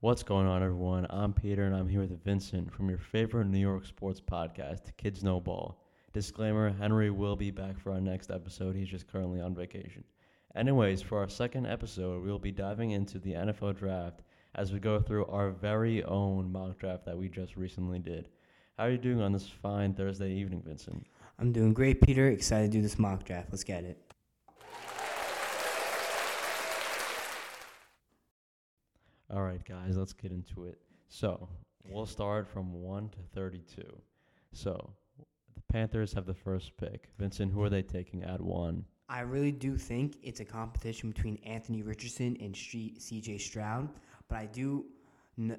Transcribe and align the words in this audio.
What's 0.00 0.22
going 0.22 0.46
on, 0.46 0.62
everyone? 0.62 1.06
I'm 1.08 1.32
Peter, 1.32 1.64
and 1.64 1.74
I'm 1.74 1.88
here 1.88 2.02
with 2.02 2.22
Vincent 2.22 2.70
from 2.70 2.90
your 2.90 2.98
favorite 2.98 3.46
New 3.46 3.58
York 3.58 3.86
sports 3.86 4.20
podcast, 4.20 4.94
Kids 4.98 5.24
Know 5.24 5.40
Ball. 5.40 5.74
Disclaimer 6.12 6.70
Henry 6.70 7.08
will 7.10 7.34
be 7.34 7.50
back 7.50 7.80
for 7.80 7.92
our 7.92 8.00
next 8.00 8.30
episode. 8.30 8.76
He's 8.76 8.90
just 8.90 9.10
currently 9.10 9.40
on 9.40 9.54
vacation. 9.54 10.04
Anyways, 10.54 11.00
for 11.00 11.18
our 11.18 11.30
second 11.30 11.64
episode, 11.64 12.22
we'll 12.22 12.38
be 12.38 12.52
diving 12.52 12.90
into 12.90 13.18
the 13.18 13.32
NFL 13.32 13.78
draft 13.78 14.20
as 14.54 14.70
we 14.70 14.80
go 14.80 15.00
through 15.00 15.24
our 15.26 15.48
very 15.48 16.04
own 16.04 16.52
mock 16.52 16.78
draft 16.78 17.06
that 17.06 17.16
we 17.16 17.30
just 17.30 17.56
recently 17.56 17.98
did. 17.98 18.28
How 18.76 18.84
are 18.84 18.90
you 18.90 18.98
doing 18.98 19.22
on 19.22 19.32
this 19.32 19.48
fine 19.48 19.94
Thursday 19.94 20.30
evening, 20.30 20.62
Vincent? 20.62 21.06
I'm 21.38 21.52
doing 21.52 21.72
great, 21.72 22.02
Peter. 22.02 22.28
Excited 22.28 22.70
to 22.70 22.76
do 22.76 22.82
this 22.82 22.98
mock 22.98 23.24
draft. 23.24 23.48
Let's 23.50 23.64
get 23.64 23.84
it. 23.84 24.05
All 29.28 29.42
right, 29.42 29.64
guys, 29.64 29.96
let's 29.96 30.12
get 30.12 30.30
into 30.30 30.66
it. 30.66 30.78
So, 31.08 31.48
we'll 31.88 32.06
start 32.06 32.48
from 32.48 32.72
1 32.72 33.08
to 33.10 33.18
32. 33.34 33.82
So, 34.52 34.90
the 35.54 35.60
Panthers 35.72 36.12
have 36.12 36.26
the 36.26 36.34
first 36.34 36.76
pick. 36.76 37.08
Vincent, 37.18 37.52
who 37.52 37.60
are 37.62 37.68
they 37.68 37.82
taking 37.82 38.22
at 38.22 38.40
1? 38.40 38.84
I 39.08 39.20
really 39.20 39.50
do 39.50 39.76
think 39.76 40.16
it's 40.22 40.40
a 40.40 40.44
competition 40.44 41.10
between 41.10 41.38
Anthony 41.44 41.82
Richardson 41.82 42.36
and 42.40 42.54
CJ 42.54 43.40
Stroud, 43.40 43.88
but 44.28 44.38
I 44.38 44.46
do 44.46 44.84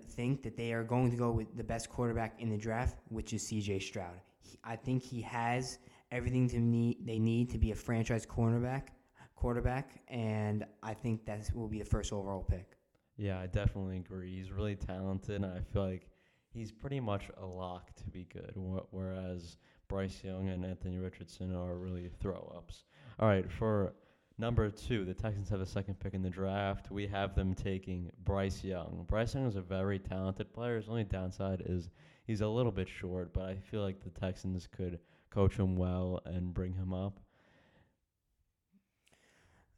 think 0.09 0.43
that 0.43 0.55
they 0.55 0.71
are 0.71 0.83
going 0.83 1.11
to 1.11 1.17
go 1.17 1.31
with 1.31 1.55
the 1.55 1.63
best 1.63 1.89
quarterback 1.89 2.41
in 2.41 2.49
the 2.49 2.57
draft, 2.57 2.97
which 3.09 3.33
is 3.33 3.43
CJ 3.43 3.81
Stroud. 3.81 4.19
He, 4.39 4.57
I 4.63 4.75
think 4.77 5.03
he 5.03 5.21
has 5.21 5.79
everything 6.11 6.47
to 6.49 6.59
need 6.59 7.05
they 7.05 7.19
need 7.19 7.49
to 7.49 7.57
be 7.57 7.71
a 7.71 7.75
franchise 7.75 8.25
cornerback, 8.25 8.87
quarterback, 9.35 10.01
and 10.07 10.65
I 10.83 10.93
think 10.93 11.25
that 11.25 11.49
will 11.53 11.67
be 11.67 11.79
the 11.79 11.85
first 11.85 12.13
overall 12.13 12.43
pick. 12.43 12.76
Yeah, 13.17 13.39
I 13.39 13.47
definitely 13.47 13.97
agree. 13.97 14.35
He's 14.35 14.51
really 14.51 14.75
talented, 14.75 15.41
and 15.41 15.45
I 15.45 15.59
feel 15.73 15.83
like 15.83 16.07
he's 16.53 16.71
pretty 16.71 16.99
much 16.99 17.29
a 17.41 17.45
lock 17.45 17.93
to 17.95 18.03
be 18.05 18.27
good. 18.31 18.53
Whereas 18.91 19.57
Bryce 19.87 20.23
Young 20.23 20.49
and 20.49 20.63
Anthony 20.63 20.97
Richardson 20.99 21.55
are 21.55 21.75
really 21.75 22.11
throw 22.19 22.53
ups. 22.55 22.83
All 23.19 23.27
right, 23.27 23.51
for 23.51 23.93
number 24.37 24.69
two, 24.69 25.03
the 25.03 25.15
Texans 25.15 25.49
have 25.49 25.61
a 25.61 25.65
second 25.65 25.99
pick 25.99 26.13
in 26.13 26.21
the 26.21 26.29
draft. 26.29 26.91
We 26.91 27.07
have 27.07 27.33
them 27.33 27.55
taking 27.55 28.11
Bryce 28.23 28.63
Young. 28.63 29.05
Bryce 29.07 29.33
Young 29.33 29.47
is 29.47 29.55
a 29.55 29.61
very 29.61 29.97
talented 29.97 30.53
player. 30.53 30.75
His 30.77 30.87
only 30.87 31.03
downside 31.03 31.63
is 31.65 31.89
he's 32.25 32.41
a 32.41 32.47
little 32.47 32.71
bit 32.71 32.87
short, 32.87 33.33
but 33.33 33.45
I 33.45 33.55
feel 33.55 33.81
like 33.81 34.03
the 34.03 34.11
Texans 34.11 34.67
could 34.67 34.99
coach 35.31 35.55
him 35.57 35.75
well 35.75 36.21
and 36.25 36.53
bring 36.53 36.73
him 36.73 36.93
up. 36.93 37.19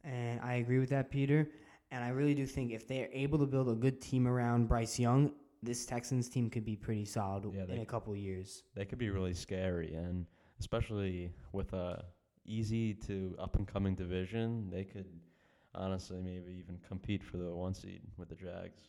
And 0.04 0.40
I 0.40 0.54
agree 0.54 0.78
with 0.78 0.90
that, 0.90 1.10
Peter. 1.10 1.48
And 1.90 2.04
I 2.04 2.08
really 2.08 2.34
do 2.34 2.46
think 2.46 2.70
if 2.70 2.86
they're 2.86 3.08
able 3.12 3.38
to 3.38 3.46
build 3.46 3.68
a 3.68 3.74
good 3.74 4.00
team 4.00 4.28
around 4.28 4.68
Bryce 4.68 4.98
Young, 4.98 5.32
this 5.62 5.84
Texans 5.84 6.28
team 6.28 6.48
could 6.48 6.64
be 6.64 6.76
pretty 6.76 7.04
solid 7.04 7.44
yeah, 7.54 7.64
in 7.68 7.80
a 7.80 7.86
couple 7.86 8.14
years. 8.14 8.62
They 8.74 8.84
could 8.84 8.98
be 8.98 9.10
really 9.10 9.34
scary, 9.34 9.94
and 9.94 10.24
especially 10.58 11.32
with 11.52 11.72
a 11.72 12.04
easy 12.46 12.94
to 12.94 13.34
up 13.38 13.56
and 13.56 13.66
coming 13.66 13.94
division, 13.94 14.68
they 14.70 14.84
could 14.84 15.06
honestly 15.74 16.20
maybe 16.20 16.56
even 16.58 16.78
compete 16.86 17.22
for 17.22 17.36
the 17.36 17.54
one 17.54 17.74
seed 17.74 18.00
with 18.16 18.28
the 18.28 18.34
Jags. 18.34 18.82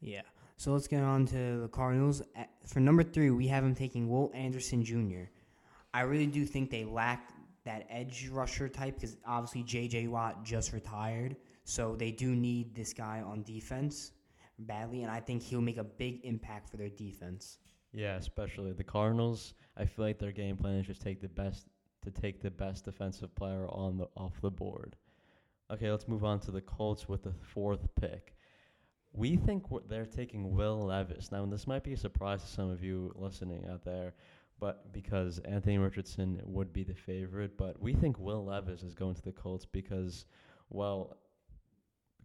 Yeah. 0.00 0.22
So 0.56 0.72
let's 0.72 0.88
get 0.88 1.02
on 1.02 1.26
to 1.26 1.60
the 1.60 1.68
Cardinals. 1.68 2.22
For 2.66 2.80
number 2.80 3.02
three, 3.02 3.30
we 3.30 3.46
have 3.48 3.62
them 3.62 3.74
taking 3.74 4.08
Will 4.08 4.30
Anderson 4.34 4.84
Jr. 4.84 5.24
I 5.92 6.02
really 6.02 6.26
do 6.26 6.44
think 6.44 6.70
they 6.70 6.84
lack 6.84 7.30
that 7.64 7.86
edge 7.90 8.28
rusher 8.28 8.68
type 8.68 8.94
because 8.94 9.16
obviously 9.26 9.62
J.J. 9.62 10.08
Watt 10.08 10.44
just 10.44 10.72
retired. 10.72 11.36
So 11.70 11.94
they 11.94 12.10
do 12.10 12.34
need 12.34 12.74
this 12.74 12.92
guy 12.92 13.22
on 13.24 13.44
defense 13.44 14.10
badly, 14.58 15.04
and 15.04 15.10
I 15.10 15.20
think 15.20 15.40
he'll 15.40 15.60
make 15.60 15.76
a 15.76 15.84
big 15.84 16.18
impact 16.24 16.68
for 16.68 16.76
their 16.76 16.88
defense. 16.88 17.58
Yeah, 17.92 18.16
especially 18.16 18.72
the 18.72 18.82
Cardinals. 18.82 19.54
I 19.76 19.84
feel 19.84 20.04
like 20.04 20.18
their 20.18 20.32
game 20.32 20.56
plan 20.56 20.74
is 20.80 20.88
just 20.88 21.00
take 21.00 21.20
the 21.20 21.28
best 21.28 21.66
to 22.02 22.10
take 22.10 22.42
the 22.42 22.50
best 22.50 22.86
defensive 22.86 23.32
player 23.36 23.68
on 23.68 23.98
the 23.98 24.08
off 24.16 24.32
the 24.42 24.50
board. 24.50 24.96
Okay, 25.72 25.88
let's 25.88 26.08
move 26.08 26.24
on 26.24 26.40
to 26.40 26.50
the 26.50 26.60
Colts 26.60 27.08
with 27.08 27.22
the 27.22 27.32
fourth 27.54 27.86
pick. 28.00 28.34
We 29.12 29.36
think 29.36 29.66
they're 29.88 30.06
taking 30.06 30.56
Will 30.56 30.86
Levis. 30.86 31.30
Now, 31.30 31.46
this 31.46 31.68
might 31.68 31.84
be 31.84 31.92
a 31.92 31.96
surprise 31.96 32.42
to 32.42 32.48
some 32.48 32.68
of 32.68 32.82
you 32.82 33.12
listening 33.14 33.66
out 33.70 33.84
there, 33.84 34.14
but 34.58 34.92
because 34.92 35.38
Anthony 35.44 35.78
Richardson 35.78 36.40
would 36.44 36.72
be 36.72 36.82
the 36.82 36.94
favorite, 36.94 37.56
but 37.56 37.80
we 37.80 37.92
think 37.92 38.18
Will 38.18 38.44
Levis 38.44 38.82
is 38.82 38.96
going 38.96 39.14
to 39.14 39.22
the 39.22 39.30
Colts 39.30 39.66
because, 39.66 40.26
well, 40.68 41.16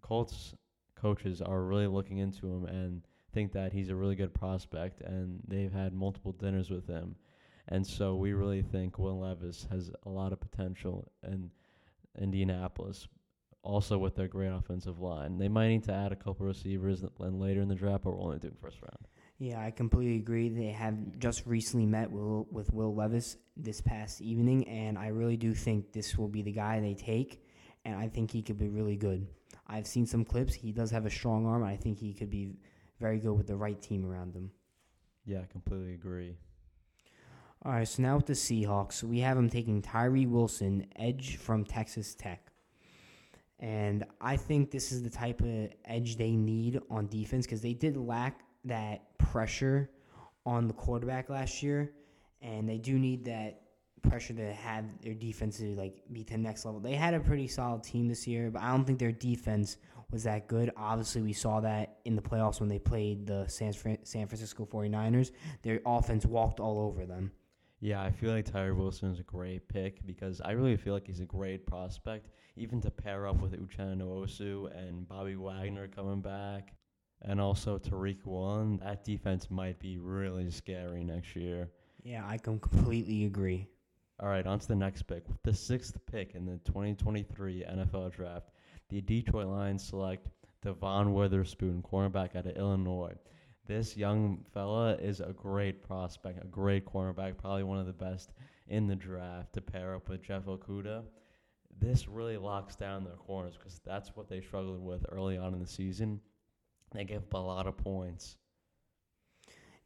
Colts 0.05 0.53
coaches 0.95 1.41
are 1.41 1.63
really 1.63 1.87
looking 1.87 2.19
into 2.19 2.45
him 2.45 2.65
and 2.65 3.01
think 3.33 3.51
that 3.53 3.73
he's 3.73 3.89
a 3.89 3.95
really 3.95 4.15
good 4.15 4.35
prospect, 4.35 5.01
and 5.01 5.39
they've 5.47 5.73
had 5.73 5.93
multiple 5.93 6.31
dinners 6.31 6.69
with 6.69 6.87
him. 6.87 7.15
And 7.69 7.85
so 7.85 8.15
we 8.15 8.33
really 8.33 8.61
think 8.61 8.99
Will 8.99 9.19
Levis 9.19 9.65
has 9.71 9.89
a 10.05 10.09
lot 10.09 10.31
of 10.31 10.39
potential 10.39 11.11
in 11.23 11.49
Indianapolis, 12.21 13.07
also 13.63 13.97
with 13.97 14.15
their 14.15 14.27
great 14.27 14.49
offensive 14.49 14.99
line. 14.99 15.39
They 15.39 15.49
might 15.49 15.69
need 15.69 15.83
to 15.85 15.93
add 15.93 16.11
a 16.11 16.15
couple 16.15 16.45
receivers 16.45 17.03
and 17.19 17.39
later 17.39 17.61
in 17.61 17.67
the 17.67 17.73
draft, 17.73 18.03
but 18.03 18.11
we're 18.11 18.21
only 18.21 18.37
doing 18.37 18.55
first 18.61 18.77
round. 18.83 19.07
Yeah, 19.39 19.59
I 19.59 19.71
completely 19.71 20.17
agree. 20.17 20.49
They 20.49 20.67
have 20.67 21.17
just 21.17 21.47
recently 21.47 21.87
met 21.87 22.11
Will, 22.11 22.47
with 22.51 22.71
Will 22.71 22.93
Levis 22.93 23.37
this 23.57 23.81
past 23.81 24.21
evening, 24.21 24.67
and 24.67 24.99
I 24.99 25.07
really 25.07 25.35
do 25.35 25.55
think 25.55 25.91
this 25.91 26.15
will 26.15 26.29
be 26.29 26.43
the 26.43 26.51
guy 26.51 26.79
they 26.79 26.93
take, 26.93 27.41
and 27.85 27.95
I 27.95 28.07
think 28.07 28.31
he 28.31 28.41
could 28.41 28.57
be 28.57 28.67
really 28.67 28.97
good. 28.97 29.27
I've 29.67 29.87
seen 29.87 30.05
some 30.05 30.25
clips. 30.25 30.53
He 30.53 30.71
does 30.71 30.91
have 30.91 31.05
a 31.05 31.09
strong 31.09 31.45
arm. 31.45 31.63
I 31.63 31.75
think 31.75 31.99
he 31.99 32.13
could 32.13 32.29
be 32.29 32.57
very 32.99 33.19
good 33.19 33.33
with 33.33 33.47
the 33.47 33.55
right 33.55 33.81
team 33.81 34.05
around 34.05 34.35
him. 34.35 34.51
Yeah, 35.25 35.39
I 35.39 35.45
completely 35.45 35.93
agree. 35.93 36.35
All 37.63 37.71
right, 37.71 37.87
so 37.87 38.03
now 38.03 38.17
with 38.17 38.27
the 38.27 38.33
Seahawks, 38.33 39.01
we 39.01 39.19
have 39.19 39.37
him 39.37 39.49
taking 39.49 39.81
Tyree 39.81 40.27
Wilson, 40.27 40.85
edge 40.97 41.37
from 41.37 41.65
Texas 41.65 42.13
Tech. 42.13 42.51
And 43.59 44.05
I 44.21 44.37
think 44.37 44.69
this 44.69 44.91
is 44.91 45.01
the 45.01 45.09
type 45.09 45.41
of 45.41 45.69
edge 45.85 46.17
they 46.17 46.35
need 46.35 46.79
on 46.91 47.07
defense 47.07 47.45
because 47.45 47.61
they 47.61 47.73
did 47.73 47.97
lack 47.97 48.41
that 48.65 49.17
pressure 49.17 49.89
on 50.45 50.67
the 50.67 50.73
quarterback 50.73 51.29
last 51.29 51.63
year, 51.63 51.93
and 52.41 52.69
they 52.69 52.77
do 52.77 52.99
need 52.99 53.25
that 53.25 53.61
pressure 54.09 54.33
to 54.33 54.53
have 54.53 54.85
their 55.01 55.13
defense 55.13 55.57
to 55.57 55.75
like 55.75 56.01
be 56.11 56.23
to 56.23 56.33
the 56.33 56.39
next 56.39 56.65
level. 56.65 56.79
They 56.79 56.95
had 56.95 57.13
a 57.13 57.19
pretty 57.19 57.47
solid 57.47 57.83
team 57.83 58.07
this 58.07 58.27
year, 58.27 58.49
but 58.51 58.61
I 58.61 58.71
don't 58.71 58.85
think 58.85 58.99
their 58.99 59.11
defense 59.11 59.77
was 60.11 60.23
that 60.23 60.47
good. 60.47 60.71
Obviously, 60.77 61.21
we 61.21 61.33
saw 61.33 61.59
that 61.61 61.99
in 62.05 62.15
the 62.15 62.21
playoffs 62.21 62.59
when 62.59 62.69
they 62.69 62.79
played 62.79 63.27
the 63.27 63.47
San, 63.47 63.73
San 63.73 64.27
Francisco 64.27 64.65
49ers. 64.65 65.31
Their 65.61 65.81
offense 65.85 66.25
walked 66.25 66.59
all 66.59 66.79
over 66.79 67.05
them. 67.05 67.31
Yeah, 67.81 68.01
I 68.01 68.11
feel 68.11 68.31
like 68.31 68.45
Tyree 68.45 68.71
Wilson 68.71 69.11
is 69.11 69.19
a 69.19 69.23
great 69.23 69.67
pick 69.67 70.05
because 70.05 70.41
I 70.41 70.51
really 70.51 70.77
feel 70.77 70.93
like 70.93 71.05
he's 71.07 71.19
a 71.19 71.25
great 71.25 71.67
prospect, 71.67 72.29
even 72.55 72.81
to 72.81 72.89
pair 72.89 73.27
up 73.27 73.41
with 73.41 73.51
Uchenna 73.51 73.97
Nwosu 73.97 74.75
and 74.75 75.07
Bobby 75.07 75.35
Wagner 75.35 75.87
coming 75.87 76.21
back, 76.21 76.73
and 77.21 77.39
also 77.41 77.77
Tariq 77.77 78.25
Woolen. 78.25 78.77
That 78.77 79.03
defense 79.03 79.51
might 79.51 79.79
be 79.79 79.97
really 79.97 80.49
scary 80.49 81.03
next 81.03 81.35
year. 81.35 81.69
Yeah, 82.03 82.23
I 82.27 82.37
can 82.37 82.59
completely 82.59 83.25
agree. 83.25 83.67
All 84.17 84.29
right, 84.29 84.47
on 84.47 84.59
to 84.59 84.67
the 84.67 84.75
next 84.75 85.03
pick. 85.03 85.27
With 85.27 85.43
the 85.43 85.53
sixth 85.53 85.97
pick 86.09 86.35
in 86.35 86.45
the 86.45 86.57
2023 86.59 87.65
NFL 87.69 88.13
Draft, 88.13 88.49
the 88.87 89.01
Detroit 89.01 89.47
Lions 89.47 89.85
select 89.85 90.29
Devon 90.61 91.13
Witherspoon, 91.13 91.83
cornerback 91.83 92.33
out 92.37 92.45
of 92.45 92.55
Illinois. 92.55 93.13
This 93.67 93.97
young 93.97 94.45
fella 94.53 94.95
is 94.95 95.19
a 95.19 95.33
great 95.33 95.83
prospect, 95.83 96.41
a 96.41 96.47
great 96.47 96.85
cornerback, 96.85 97.37
probably 97.37 97.63
one 97.63 97.77
of 97.77 97.87
the 97.87 97.93
best 97.93 98.31
in 98.67 98.87
the 98.87 98.95
draft 98.95 99.51
to 99.53 99.61
pair 99.61 99.95
up 99.95 100.07
with 100.07 100.23
Jeff 100.23 100.45
Okudah. 100.45 101.03
This 101.77 102.07
really 102.07 102.37
locks 102.37 102.77
down 102.77 103.03
their 103.03 103.15
corners 103.15 103.57
because 103.57 103.81
that's 103.85 104.15
what 104.15 104.29
they 104.29 104.39
struggled 104.39 104.81
with 104.81 105.05
early 105.09 105.37
on 105.37 105.53
in 105.53 105.59
the 105.59 105.67
season. 105.67 106.21
They 106.93 107.03
gave 107.03 107.17
up 107.17 107.33
a 107.33 107.37
lot 107.37 107.67
of 107.67 107.75
points. 107.75 108.37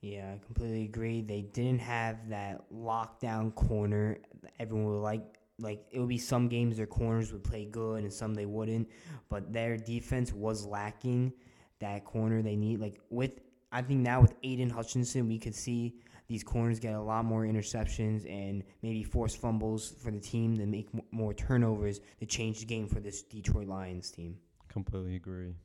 Yeah, 0.02 0.34
I 0.34 0.46
completely 0.46 0.86
agree. 0.86 1.22
They 1.22 1.42
didn't 1.42 1.82
have 1.82 2.30
that 2.30 2.64
lockdown 2.74 3.54
corner. 3.54 4.18
Everyone 4.60 4.86
would 4.86 5.02
like 5.02 5.40
like 5.62 5.86
it 5.92 6.00
would 6.00 6.08
be 6.08 6.18
some 6.18 6.48
games 6.48 6.78
their 6.78 6.88
corners 6.88 7.34
would 7.34 7.44
play 7.44 7.66
good 7.66 8.04
and 8.04 8.14
some 8.14 8.34
they 8.34 8.46
wouldn't, 8.46 8.90
but 9.28 9.52
their 9.52 9.76
defense 9.76 10.32
was 10.34 10.66
lacking 10.66 11.34
that 11.80 12.06
corner 12.06 12.42
they 12.42 12.56
need. 12.56 12.80
Like 12.80 13.02
with 13.10 13.42
I 13.72 13.82
think 13.82 14.00
now 14.00 14.22
with 14.22 14.34
Aidan 14.42 14.70
Hutchinson, 14.70 15.28
we 15.28 15.38
could 15.38 15.54
see 15.56 15.96
these 16.30 16.44
corners 16.44 16.80
get 16.80 16.94
a 16.94 17.02
lot 17.02 17.26
more 17.26 17.44
interceptions 17.44 18.30
and 18.30 18.64
maybe 18.82 19.04
force 19.04 19.36
fumbles 19.36 19.96
for 20.02 20.12
the 20.12 20.20
team 20.20 20.58
to 20.58 20.66
make 20.66 20.88
more 21.12 21.34
turnovers 21.34 22.00
to 22.20 22.26
change 22.26 22.60
the 22.60 22.66
game 22.66 22.88
for 22.88 23.00
this 23.02 23.24
Detroit 23.24 23.68
Lions 23.68 24.12
team. 24.12 24.38
Completely 24.70 25.16
agree. 25.16 25.56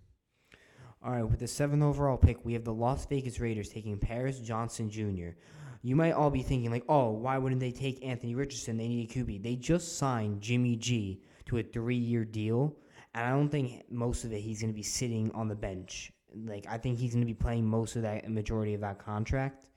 All 1.05 1.13
right, 1.13 1.23
with 1.23 1.41
the 1.41 1.47
seventh 1.47 1.83
overall 1.83 2.17
pick, 2.17 2.43
we 2.47 2.55
have 2.55 2.65
the 2.65 2.73
Las 2.73 3.05
Vegas 3.05 3.39
Raiders 3.39 3.69
taking 3.69 3.99
Paris 3.99 4.41
Johnson 4.41 4.89
Jr. 4.89 5.37
You 5.83 5.97
might 5.97 6.13
all 6.13 6.31
be 6.31 6.43
thinking, 6.43 6.71
like, 6.71 6.87
oh, 6.89 7.11
why 7.11 7.37
wouldn't 7.37 7.61
they 7.61 7.73
take 7.73 8.03
Anthony 8.03 8.35
Richardson? 8.35 8.79
They 8.79 8.89
need 8.89 9.11
a 9.11 9.13
QB. 9.13 9.43
They 9.43 9.55
just 9.55 9.99
signed 9.99 10.41
Jimmy 10.41 10.77
G 10.77 11.21
to 11.45 11.59
a 11.59 11.63
three 11.63 11.95
year 11.95 12.25
deal, 12.25 12.75
and 13.15 13.27
I 13.27 13.31
don't 13.31 13.51
think 13.51 13.83
most 13.91 14.25
of 14.25 14.33
it 14.33 14.41
he's 14.41 14.63
going 14.63 14.73
to 14.73 14.75
be 14.75 14.83
sitting 14.83 15.31
on 15.33 15.47
the 15.47 15.55
bench. 15.55 16.11
like 16.35 16.65
I 16.71 16.79
think 16.79 16.99
he's 16.99 17.13
going 17.13 17.21
to 17.21 17.27
be 17.27 17.35
playing 17.35 17.67
most 17.67 17.97
of 17.97 18.03
that 18.03 18.27
majority 18.31 18.73
of 18.73 18.81
that 18.81 18.99
contract, 18.99 19.69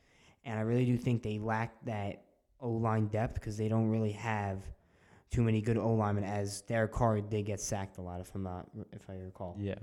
and 0.45 0.57
I 0.57 0.62
really 0.62 0.85
do 0.85 0.95
think 0.95 1.24
they 1.24 1.39
lack 1.39 1.74
that 1.88 2.24
O 2.62 2.69
line 2.69 3.07
depth 3.07 3.33
because 3.33 3.57
they 3.57 3.68
don't 3.68 3.89
really 3.89 4.13
have 4.13 4.63
too 5.29 5.44
many 5.44 5.59
good 5.59 5.77
O 5.77 5.94
linemen. 5.94 6.24
As 6.24 6.62
Derek 6.62 6.94
Carr 6.94 7.19
did 7.19 7.45
get 7.45 7.59
sacked 7.59 7.97
a 7.97 8.01
lot, 8.01 8.21
if 8.21 8.33
I'm 8.33 8.44
not, 8.44 8.69
if 8.94 9.09
I 9.09 9.15
recall. 9.15 9.57
Yeah. 9.59 9.75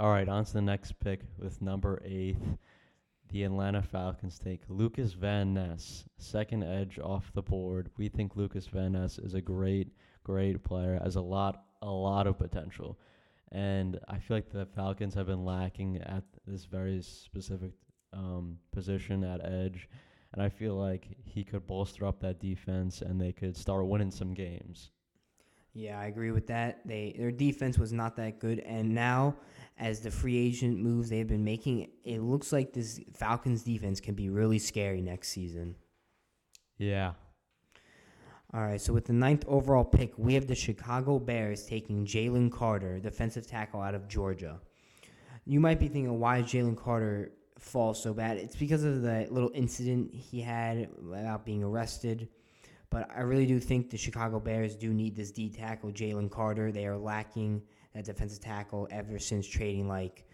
All 0.00 0.10
right, 0.10 0.28
on 0.28 0.44
to 0.44 0.52
the 0.52 0.62
next 0.62 1.00
pick 1.00 1.22
with 1.40 1.60
number 1.60 2.00
eight. 2.04 2.36
The 3.30 3.42
Atlanta 3.42 3.82
Falcons 3.82 4.38
take 4.38 4.62
Lukas 4.68 5.12
Van 5.12 5.54
Ness, 5.54 6.04
second 6.18 6.62
edge 6.62 7.00
off 7.00 7.32
the 7.34 7.42
board. 7.42 7.90
We 7.96 8.08
think 8.08 8.36
Lukas 8.36 8.68
Van 8.68 8.92
Ness 8.92 9.18
is 9.18 9.34
a 9.34 9.40
great, 9.40 9.88
great 10.22 10.62
player, 10.62 11.00
has 11.02 11.16
a 11.16 11.20
lot, 11.20 11.64
a 11.82 11.90
lot 11.90 12.28
of 12.28 12.38
potential, 12.38 12.96
and 13.50 13.98
I 14.06 14.18
feel 14.18 14.36
like 14.36 14.50
the 14.50 14.66
Falcons 14.66 15.14
have 15.14 15.26
been 15.26 15.44
lacking 15.44 15.96
at 15.96 16.22
this 16.46 16.64
very 16.64 17.02
specific 17.02 17.72
um, 18.12 18.58
position 18.70 19.24
at 19.24 19.44
edge, 19.44 19.88
and 20.32 20.40
I 20.40 20.48
feel 20.48 20.76
like 20.76 21.08
he 21.24 21.42
could 21.42 21.66
bolster 21.66 22.06
up 22.06 22.20
that 22.20 22.38
defense, 22.38 23.02
and 23.02 23.20
they 23.20 23.32
could 23.32 23.56
start 23.56 23.84
winning 23.88 24.12
some 24.12 24.32
games. 24.32 24.92
Yeah, 25.78 26.00
I 26.00 26.06
agree 26.06 26.32
with 26.32 26.48
that. 26.48 26.80
They 26.84 27.14
their 27.16 27.30
defense 27.30 27.78
was 27.78 27.92
not 27.92 28.16
that 28.16 28.40
good, 28.40 28.58
and 28.58 28.96
now 28.96 29.36
as 29.78 30.00
the 30.00 30.10
free 30.10 30.36
agent 30.36 30.80
moves 30.80 31.08
they've 31.08 31.28
been 31.28 31.44
making, 31.44 31.90
it 32.04 32.20
looks 32.20 32.52
like 32.52 32.72
this 32.72 32.98
Falcons 33.14 33.62
defense 33.62 34.00
can 34.00 34.16
be 34.16 34.28
really 34.28 34.58
scary 34.58 35.00
next 35.00 35.28
season. 35.28 35.76
Yeah. 36.78 37.12
All 38.52 38.60
right, 38.60 38.80
so 38.80 38.92
with 38.92 39.04
the 39.04 39.12
ninth 39.12 39.44
overall 39.46 39.84
pick, 39.84 40.18
we 40.18 40.34
have 40.34 40.48
the 40.48 40.54
Chicago 40.56 41.20
Bears 41.20 41.64
taking 41.64 42.04
Jalen 42.04 42.50
Carter, 42.50 42.98
defensive 42.98 43.46
tackle 43.46 43.80
out 43.80 43.94
of 43.94 44.08
Georgia. 44.08 44.58
You 45.44 45.60
might 45.60 45.78
be 45.78 45.86
thinking, 45.86 46.18
why 46.18 46.38
is 46.38 46.46
Jalen 46.46 46.76
Carter 46.76 47.30
fall 47.60 47.94
so 47.94 48.12
bad? 48.12 48.36
It's 48.36 48.56
because 48.56 48.82
of 48.82 49.02
the 49.02 49.28
little 49.30 49.52
incident 49.54 50.12
he 50.12 50.40
had 50.40 50.88
about 50.98 51.44
being 51.44 51.62
arrested. 51.62 52.30
But 52.90 53.10
I 53.14 53.20
really 53.20 53.46
do 53.46 53.60
think 53.60 53.90
the 53.90 53.98
Chicago 53.98 54.40
Bears 54.40 54.74
do 54.74 54.94
need 54.94 55.14
this 55.14 55.30
D 55.30 55.50
tackle, 55.50 55.90
Jalen 55.90 56.30
Carter. 56.30 56.72
They 56.72 56.86
are 56.86 56.96
lacking 56.96 57.62
at 57.94 58.04
defensive 58.04 58.40
tackle 58.40 58.88
ever 58.90 59.18
since 59.18 59.46
trading 59.46 59.88
like 59.88 60.24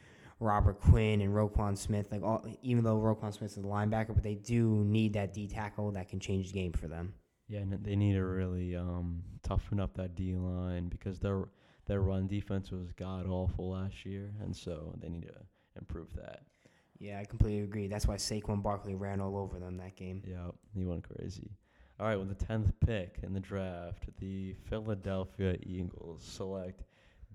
Robert 0.40 0.80
Quinn 0.80 1.20
and 1.20 1.34
Roquan 1.34 1.76
Smith. 1.76 2.12
Like 2.12 2.22
all, 2.22 2.46
even 2.62 2.84
though 2.84 2.98
Roquan 2.98 3.32
Smith 3.32 3.52
is 3.52 3.58
a 3.58 3.66
linebacker, 3.66 4.14
but 4.14 4.22
they 4.22 4.36
do 4.36 4.84
need 4.84 5.14
that 5.14 5.32
D 5.32 5.48
tackle 5.48 5.90
that 5.92 6.08
can 6.08 6.20
change 6.20 6.48
the 6.48 6.54
game 6.54 6.72
for 6.72 6.86
them. 6.86 7.14
Yeah, 7.48 7.60
and 7.60 7.84
they 7.84 7.96
need 7.96 8.14
to 8.14 8.24
really 8.24 8.74
um, 8.76 9.22
toughen 9.42 9.80
up 9.80 9.94
that 9.94 10.14
D 10.14 10.34
line 10.36 10.88
because 10.88 11.18
their 11.18 11.44
their 11.86 12.00
run 12.00 12.26
defense 12.26 12.70
was 12.70 12.92
god 12.92 13.26
awful 13.26 13.70
last 13.70 14.06
year, 14.06 14.32
and 14.40 14.56
so 14.56 14.94
they 15.00 15.08
need 15.08 15.22
to 15.22 15.34
improve 15.76 16.14
that. 16.14 16.42
Yeah, 16.98 17.18
I 17.18 17.24
completely 17.24 17.64
agree. 17.64 17.88
That's 17.88 18.06
why 18.06 18.14
Saquon 18.14 18.62
Barkley 18.62 18.94
ran 18.94 19.20
all 19.20 19.36
over 19.36 19.58
them 19.58 19.76
that 19.78 19.96
game. 19.96 20.22
Yeah, 20.26 20.50
he 20.74 20.84
went 20.84 21.06
crazy. 21.06 21.50
All 22.00 22.08
right, 22.08 22.18
with 22.18 22.36
the 22.36 22.44
tenth 22.44 22.72
pick 22.84 23.18
in 23.22 23.32
the 23.32 23.40
draft, 23.40 24.06
the 24.18 24.54
Philadelphia 24.68 25.56
Eagles 25.62 26.24
select 26.24 26.82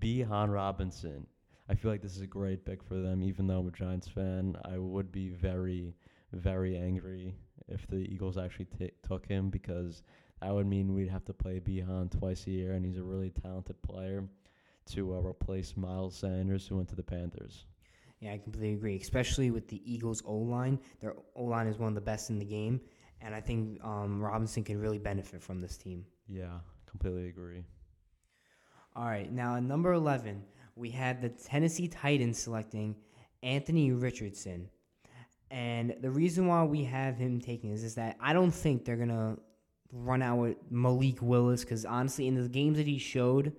Bijan 0.02 0.52
Robinson. 0.52 1.26
I 1.70 1.74
feel 1.74 1.90
like 1.90 2.02
this 2.02 2.14
is 2.14 2.20
a 2.20 2.26
great 2.26 2.66
pick 2.66 2.82
for 2.82 2.96
them, 2.96 3.22
even 3.22 3.46
though 3.46 3.60
I'm 3.60 3.68
a 3.68 3.70
Giants 3.70 4.08
fan. 4.08 4.56
I 4.66 4.76
would 4.76 5.10
be 5.10 5.30
very, 5.30 5.94
very 6.34 6.76
angry 6.76 7.34
if 7.68 7.86
the 7.86 7.96
Eagles 7.96 8.36
actually 8.36 8.66
t- 8.66 8.90
took 9.02 9.24
him 9.24 9.48
because 9.48 10.02
that 10.42 10.52
would 10.52 10.66
mean 10.66 10.92
we'd 10.92 11.08
have 11.08 11.24
to 11.24 11.32
play 11.32 11.58
Bijan 11.58 12.10
twice 12.10 12.46
a 12.46 12.50
year, 12.50 12.72
and 12.72 12.84
he's 12.84 12.98
a 12.98 13.02
really 13.02 13.30
talented 13.30 13.80
player 13.80 14.28
to 14.90 15.14
uh, 15.14 15.20
replace 15.20 15.74
Miles 15.74 16.14
Sanders, 16.14 16.66
who 16.66 16.76
went 16.76 16.88
to 16.90 16.96
the 16.96 17.02
Panthers. 17.02 17.64
Yeah, 18.20 18.34
I 18.34 18.38
completely 18.38 18.74
agree. 18.74 18.96
Especially 18.96 19.50
with 19.50 19.68
the 19.68 19.80
Eagles' 19.90 20.22
O 20.26 20.34
line, 20.34 20.78
their 21.00 21.14
O 21.34 21.44
line 21.44 21.66
is 21.66 21.78
one 21.78 21.88
of 21.88 21.94
the 21.94 22.02
best 22.02 22.28
in 22.28 22.38
the 22.38 22.44
game, 22.44 22.78
and 23.22 23.34
I 23.34 23.40
think 23.40 23.82
um, 23.84 24.22
Robinson 24.22 24.64
can 24.64 24.78
really 24.80 24.98
benefit 24.98 25.42
from 25.42 25.60
this 25.60 25.76
team. 25.76 26.04
Yeah, 26.26 26.58
completely 26.86 27.28
agree. 27.28 27.64
All 28.96 29.04
right, 29.04 29.30
now 29.30 29.56
at 29.56 29.62
number 29.62 29.92
11, 29.92 30.42
we 30.76 30.90
had 30.90 31.20
the 31.22 31.28
Tennessee 31.28 31.88
Titans 31.88 32.38
selecting 32.38 32.96
Anthony 33.42 33.92
Richardson. 33.92 34.68
And 35.50 35.94
the 36.00 36.10
reason 36.10 36.46
why 36.46 36.64
we 36.64 36.84
have 36.84 37.16
him 37.16 37.40
taking 37.40 37.70
is, 37.70 37.82
is 37.82 37.94
that 37.96 38.16
I 38.20 38.32
don't 38.32 38.50
think 38.50 38.84
they're 38.84 38.96
going 38.96 39.08
to 39.08 39.38
run 39.92 40.22
out 40.22 40.36
with 40.36 40.56
Malik 40.70 41.20
Willis 41.20 41.62
because 41.62 41.84
honestly, 41.84 42.28
in 42.28 42.40
the 42.40 42.48
games 42.48 42.76
that 42.78 42.86
he 42.86 42.98
showed, 42.98 43.52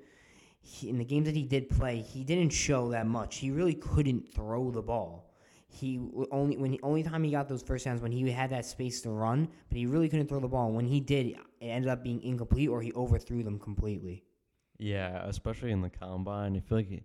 he, 0.61 0.89
in 0.89 0.97
the 0.97 1.05
games 1.05 1.25
that 1.25 1.35
he 1.35 1.43
did 1.43 1.69
play, 1.69 2.01
he 2.01 2.23
didn't 2.23 2.51
show 2.51 2.89
that 2.91 3.07
much. 3.07 3.37
He 3.37 3.51
really 3.51 3.73
couldn't 3.73 4.33
throw 4.33 4.71
the 4.71 4.81
ball. 4.81 5.30
He 5.73 6.01
only 6.31 6.57
when 6.57 6.73
he, 6.73 6.79
only 6.83 7.01
time 7.01 7.23
he 7.23 7.31
got 7.31 7.47
those 7.47 7.61
first 7.61 7.85
downs 7.85 8.01
when 8.01 8.11
he 8.11 8.29
had 8.29 8.49
that 8.49 8.65
space 8.65 9.01
to 9.01 9.09
run, 9.09 9.47
but 9.69 9.77
he 9.77 9.85
really 9.85 10.09
couldn't 10.09 10.27
throw 10.27 10.39
the 10.39 10.47
ball. 10.47 10.71
When 10.71 10.85
he 10.85 10.99
did, 10.99 11.27
it 11.27 11.37
ended 11.65 11.89
up 11.89 12.03
being 12.03 12.21
incomplete 12.21 12.69
or 12.69 12.81
he 12.81 12.91
overthrew 12.93 13.41
them 13.41 13.57
completely. 13.57 14.23
Yeah, 14.77 15.25
especially 15.25 15.71
in 15.71 15.81
the 15.81 15.89
combine. 15.89 16.57
I 16.57 16.59
feel 16.59 16.79
like 16.79 16.89
he, 16.89 17.03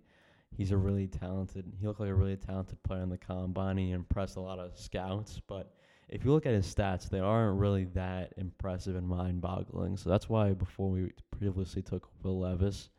he's 0.55 0.71
a 0.71 0.77
really 0.77 1.07
talented. 1.07 1.71
He 1.79 1.87
looked 1.87 2.01
like 2.01 2.09
a 2.09 2.15
really 2.15 2.35
talented 2.35 2.81
player 2.83 3.01
in 3.01 3.09
the 3.09 3.17
combine. 3.17 3.77
He 3.77 3.91
impressed 3.91 4.35
a 4.35 4.41
lot 4.41 4.59
of 4.59 4.77
scouts, 4.77 5.39
but 5.47 5.73
if 6.09 6.25
you 6.25 6.31
look 6.31 6.45
at 6.45 6.53
his 6.53 6.73
stats, 6.73 7.09
they 7.09 7.19
aren't 7.19 7.59
really 7.59 7.85
that 7.93 8.33
impressive 8.37 8.95
and 8.95 9.07
mind-boggling. 9.07 9.97
So 9.97 10.09
that's 10.09 10.27
why 10.27 10.53
before 10.53 10.89
we 10.89 11.11
previously 11.37 11.81
took 11.81 12.09
Will 12.23 12.39
Levis. 12.39 12.89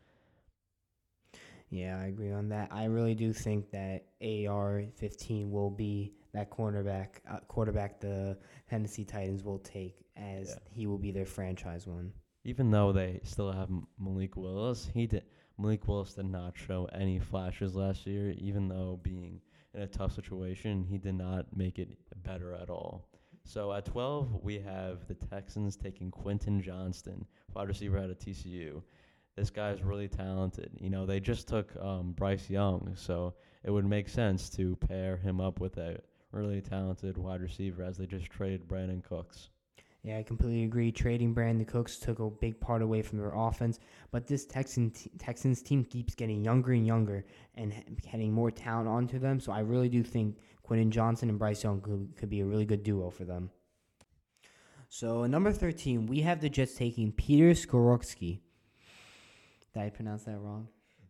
Yeah, 1.71 1.99
I 2.01 2.07
agree 2.07 2.33
on 2.33 2.49
that. 2.51 2.69
I 2.73 2.85
really 2.85 3.15
do 3.15 3.33
think 3.33 3.71
that 3.73 4.07
AR 4.23 4.85
fifteen 4.97 5.51
will 5.51 5.71
be 5.71 6.15
that 6.33 6.51
cornerback, 6.51 7.21
uh, 7.31 7.41
quarterback 7.49 8.01
the 8.01 8.39
Tennessee 8.69 9.05
Titans 9.05 9.45
will 9.45 9.59
take 9.59 10.05
as 10.17 10.49
Yeah. 10.51 10.57
he 10.71 10.87
will 10.87 10.99
be 10.99 11.11
their 11.11 11.27
franchise 11.27 11.87
one. 11.87 12.13
Even 12.45 12.71
though 12.71 12.93
they 12.93 13.21
still 13.25 13.53
have 13.53 13.71
Malik 13.99 14.37
Willis, 14.37 14.87
he 14.87 15.07
did. 15.07 15.25
Malik 15.59 15.87
Willis 15.89 16.15
did 16.15 16.27
not 16.27 16.57
show 16.57 16.87
any 16.93 17.19
flashes 17.19 17.75
last 17.75 18.07
year. 18.07 18.31
Even 18.39 18.69
though 18.69 18.99
being 19.03 19.41
in 19.75 19.83
a 19.83 19.87
tough 19.87 20.13
situation, 20.13 20.85
he 20.85 20.97
did 20.99 21.15
not 21.17 21.55
make 21.57 21.79
it 21.79 21.99
better 22.23 22.55
at 22.55 22.71
all. 22.71 23.09
So 23.45 23.73
at 23.73 23.85
12, 23.87 24.43
we 24.43 24.59
have 24.61 25.07
the 25.09 25.15
Texans 25.15 25.77
taking 25.77 26.11
Quentin 26.11 26.61
Johnston, 26.63 27.27
wide 27.55 27.69
receiver 27.69 27.99
out 27.99 28.11
of 28.11 28.19
TCU. 28.19 28.83
This 29.39 29.51
guy's 29.51 29.85
really 29.85 30.09
talented. 30.09 30.71
You 30.81 30.91
know, 30.91 31.07
they 31.07 31.21
just 31.21 31.47
took 31.47 31.71
um, 31.81 32.11
Bryce 32.13 32.51
Young, 32.51 32.93
so 32.97 33.35
it 33.63 33.71
would 33.71 33.87
make 33.87 34.09
sense 34.09 34.51
to 34.51 34.75
pair 34.77 35.17
him 35.17 35.41
up 35.41 35.61
with 35.61 35.79
a 35.79 36.01
really 36.33 36.61
talented 36.61 37.17
wide 37.17 37.41
receiver 37.41 37.85
as 37.85 37.99
they 37.99 38.07
just 38.07 38.27
traded 38.27 38.67
Brandin 38.67 39.05
Cooks. 39.05 39.51
Yeah, 40.03 40.19
I 40.19 40.25
completely 40.25 40.65
agree. 40.65 40.91
Trading 40.91 41.35
Brandin 41.35 41.69
Cooks 41.69 41.99
took 41.99 42.19
a 42.19 42.29
big 42.29 42.61
part 42.61 42.83
away 42.83 43.01
from 43.01 43.19
their 43.19 43.33
offense, 43.33 43.79
but 44.11 44.27
this 44.27 44.45
Texan 44.45 44.93
Texans 45.19 45.63
team 45.63 45.85
keeps 45.85 46.17
getting 46.17 46.43
younger 46.43 46.73
and 46.73 46.85
younger 46.85 47.25
and 47.55 47.73
getting 48.03 48.33
more 48.33 48.51
talent 48.51 48.89
onto 48.89 49.21
them. 49.21 49.39
So 49.39 49.53
I 49.53 49.61
really 49.61 49.89
do 49.89 50.03
think 50.03 50.37
Quentin 50.65 50.91
Johnston 50.91 51.29
and 51.29 51.39
Bryce 51.39 51.63
Young 51.63 51.81
could, 51.81 52.17
could 52.17 52.31
be 52.31 52.41
a 52.41 52.45
really 52.45 52.67
good 52.67 52.83
duo 52.83 53.11
for 53.11 53.25
them. 53.25 53.51
So 54.89 55.27
number 55.27 55.53
thirteen, 55.53 56.07
we 56.07 56.23
have 56.23 56.41
the 56.41 56.49
Jets 56.49 56.75
taking 56.75 57.13
Peter 57.13 57.51
Skorupski. 57.51 58.41
Did 59.75 59.83
I 59.83 59.91
pronounce 59.91 60.25
that 60.25 60.39
wrong? 60.39 60.69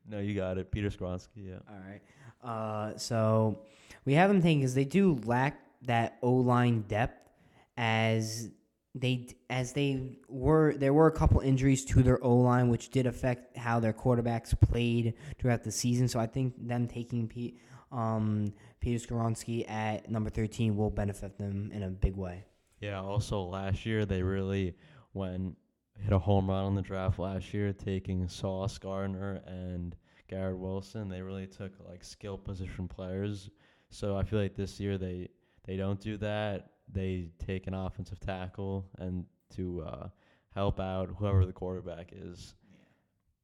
No, 0.09 0.21
you 0.21 0.35
got 0.35 0.59
it. 0.59 0.71
Peter 0.71 0.89
Skoronski, 0.89 1.29
yeah. 1.37 1.59
All 1.69 1.81
right. 1.87 2.01
Uh, 2.43 2.97
so 2.97 3.61
we 4.05 4.15
have 4.15 4.31
them 4.31 4.41
thinking 4.41 4.61
because 4.61 4.75
they 4.75 4.85
do 4.85 5.21
lack 5.25 5.61
that 5.83 6.19
O 6.23 6.33
line 6.33 6.83
depth, 6.89 7.29
as 7.77 8.51
they 8.95 9.29
as 9.51 9.73
they 9.73 10.19
were 10.29 10.75
there 10.75 10.93
were 10.93 11.07
a 11.07 11.13
couple 11.13 11.41
injuries 11.41 11.85
to 11.85 12.03
their 12.03 12.23
O 12.25 12.37
line, 12.37 12.69
which 12.69 12.91
did 12.91 13.07
affect 13.07 13.57
how 13.57 13.81
their 13.81 13.93
quarterbacks 13.93 14.59
played 14.61 15.15
throughout 15.39 15.63
the 15.63 15.71
season. 15.71 16.09
So 16.09 16.19
I 16.19 16.27
think 16.27 16.55
them 16.67 16.89
taking 16.89 17.29
Pete, 17.29 17.59
um, 17.93 18.53
Peter 18.81 19.05
Skoronski 19.05 19.69
at 19.71 20.11
number 20.11 20.31
thirteen 20.31 20.77
will 20.77 20.91
benefit 20.91 21.39
them 21.39 21.71
in 21.73 21.83
a 21.83 21.89
big 21.89 22.17
way. 22.17 22.45
Yeah, 22.81 23.01
also 23.01 23.43
last 23.43 23.85
year 23.85 24.07
they 24.07 24.23
really 24.23 24.75
went 25.13 25.57
hit 26.01 26.13
a 26.13 26.19
home 26.19 26.49
run 26.49 26.65
on 26.65 26.75
the 26.75 26.83
draft 26.83 27.19
last 27.19 27.53
year, 27.53 27.73
taking 27.73 28.29
Sauce 28.29 28.79
Gardner 28.79 29.43
and 29.47 29.97
Garrett 30.29 30.59
Wilson. 30.59 31.09
They 31.09 31.23
really 31.23 31.47
took 31.47 31.73
like 31.89 32.05
skill 32.05 32.39
position 32.39 32.89
players. 32.89 33.51
So 33.91 34.17
I 34.17 34.23
feel 34.23 34.39
like 34.39 34.55
this 34.55 34.79
year 34.79 34.99
they 34.99 35.29
they 35.65 35.77
don't 35.77 36.01
do 36.01 36.17
that. 36.19 36.71
They 36.91 37.29
take 37.45 37.67
an 37.67 37.75
offensive 37.75 38.21
tackle 38.21 38.89
and 38.99 39.25
to 39.57 39.83
uh, 39.87 40.09
help 40.55 40.81
out 40.81 41.15
whoever 41.19 41.45
the 41.45 41.53
quarterback 41.53 42.11
is. 42.13 42.55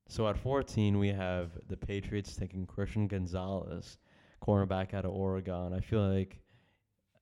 So 0.08 0.28
at 0.28 0.36
14 0.36 0.98
we 0.98 1.08
have 1.08 1.52
the 1.68 1.76
Patriots 1.76 2.36
taking 2.36 2.66
Christian 2.66 3.08
Gonzalez, 3.08 3.98
cornerback 4.42 4.94
out 4.94 5.04
of 5.04 5.12
Oregon. 5.12 5.72
I 5.72 5.80
feel 5.80 6.06
like 6.06 6.38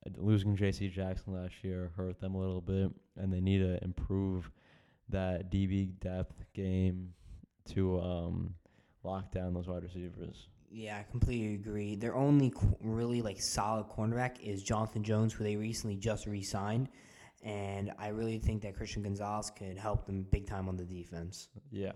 uh, 0.06 0.10
losing 0.16 0.56
J.C. 0.56 0.88
Jackson 0.88 1.34
last 1.34 1.62
year 1.62 1.92
hurt 1.96 2.20
them 2.20 2.34
a 2.34 2.40
little 2.40 2.60
bit, 2.60 2.90
and 3.16 3.32
they 3.32 3.40
need 3.40 3.58
to 3.58 3.82
improve 3.84 4.50
that 5.12 5.50
DB 5.50 5.98
depth 6.00 6.44
game 6.54 7.12
to 7.70 8.00
um, 8.00 8.54
lock 9.04 9.32
down 9.32 9.54
those 9.54 9.68
wide 9.68 9.82
receivers. 9.82 10.48
Yeah, 10.70 10.98
I 10.98 11.10
completely 11.10 11.54
agree. 11.54 11.96
Their 11.96 12.16
only 12.16 12.50
qu- 12.50 12.76
really 12.80 13.22
like 13.22 13.40
solid 13.40 13.86
cornerback 13.88 14.40
is 14.40 14.62
Jonathan 14.62 15.02
Jones, 15.02 15.32
who 15.32 15.44
they 15.44 15.56
recently 15.56 15.96
just 15.96 16.26
re-signed, 16.26 16.88
and 17.42 17.92
I 17.98 18.08
really 18.08 18.38
think 18.38 18.62
that 18.62 18.76
Christian 18.76 19.02
Gonzalez 19.02 19.50
could 19.50 19.76
help 19.76 20.06
them 20.06 20.26
big 20.30 20.46
time 20.46 20.68
on 20.68 20.76
the 20.76 20.84
defense. 20.84 21.48
Yeah. 21.70 21.92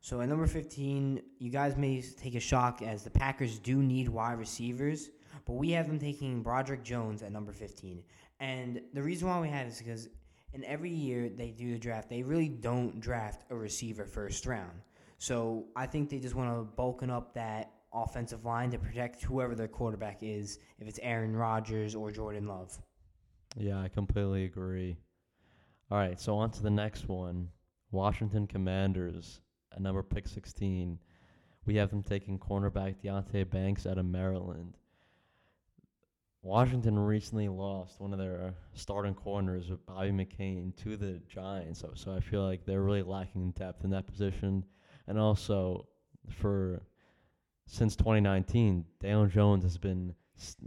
So 0.00 0.20
at 0.22 0.28
number 0.28 0.46
15, 0.46 1.20
you 1.38 1.50
guys 1.50 1.76
may 1.76 2.02
take 2.02 2.34
a 2.34 2.40
shock 2.40 2.80
as 2.82 3.04
the 3.04 3.10
Packers 3.10 3.58
do 3.58 3.82
need 3.82 4.08
wide 4.08 4.38
receivers, 4.38 5.10
but 5.44 5.52
we 5.52 5.70
have 5.72 5.86
them 5.86 5.98
taking 5.98 6.42
Broderick 6.42 6.82
Jones 6.82 7.22
at 7.22 7.30
number 7.30 7.52
15. 7.52 8.02
And 8.40 8.80
the 8.94 9.02
reason 9.02 9.28
why 9.28 9.38
we 9.38 9.48
have 9.48 9.66
is 9.66 9.78
because 9.78 10.08
in 10.52 10.64
every 10.64 10.90
year 10.90 11.28
they 11.28 11.50
do 11.50 11.72
the 11.72 11.78
draft, 11.78 12.08
they 12.08 12.22
really 12.22 12.48
don't 12.48 13.00
draft 13.00 13.44
a 13.50 13.54
receiver 13.54 14.04
first 14.04 14.46
round. 14.46 14.80
So 15.18 15.66
I 15.76 15.86
think 15.86 16.08
they 16.08 16.18
just 16.18 16.34
want 16.34 16.50
to 16.50 16.82
bulken 16.82 17.10
up 17.10 17.34
that 17.34 17.72
offensive 17.92 18.44
line 18.44 18.70
to 18.70 18.78
protect 18.78 19.22
whoever 19.22 19.54
their 19.54 19.68
quarterback 19.68 20.18
is, 20.22 20.58
if 20.78 20.88
it's 20.88 20.98
Aaron 21.02 21.36
Rodgers 21.36 21.94
or 21.94 22.10
Jordan 22.10 22.46
Love. 22.46 22.78
Yeah, 23.56 23.80
I 23.80 23.88
completely 23.88 24.44
agree. 24.44 24.96
All 25.90 25.98
right, 25.98 26.20
so 26.20 26.36
on 26.36 26.50
to 26.52 26.62
the 26.62 26.70
next 26.70 27.08
one. 27.08 27.48
Washington 27.90 28.46
Commanders 28.46 29.40
at 29.72 29.80
number 29.80 30.02
pick 30.02 30.28
16. 30.28 30.98
We 31.66 31.76
have 31.76 31.90
them 31.90 32.02
taking 32.02 32.38
cornerback 32.38 32.96
Deonte 33.02 33.50
Banks 33.50 33.86
out 33.86 33.98
of 33.98 34.06
Maryland. 34.06 34.76
Washington 36.42 36.98
recently 36.98 37.48
lost 37.48 38.00
one 38.00 38.12
of 38.12 38.18
their 38.18 38.54
starting 38.72 39.14
corners 39.14 39.70
with 39.70 39.84
Bobby 39.84 40.10
McCain 40.10 40.74
to 40.82 40.96
the 40.96 41.20
Giants, 41.28 41.80
so, 41.80 41.90
so 41.94 42.12
I 42.12 42.20
feel 42.20 42.46
like 42.46 42.64
they're 42.64 42.82
really 42.82 43.02
lacking 43.02 43.52
depth 43.52 43.84
in 43.84 43.90
that 43.90 44.06
position. 44.06 44.64
And 45.06 45.18
also, 45.18 45.86
for 46.28 46.82
since 47.66 47.94
2019, 47.94 48.84
Daniel 49.00 49.26
Jones 49.26 49.64
has 49.64 49.76
been 49.76 50.14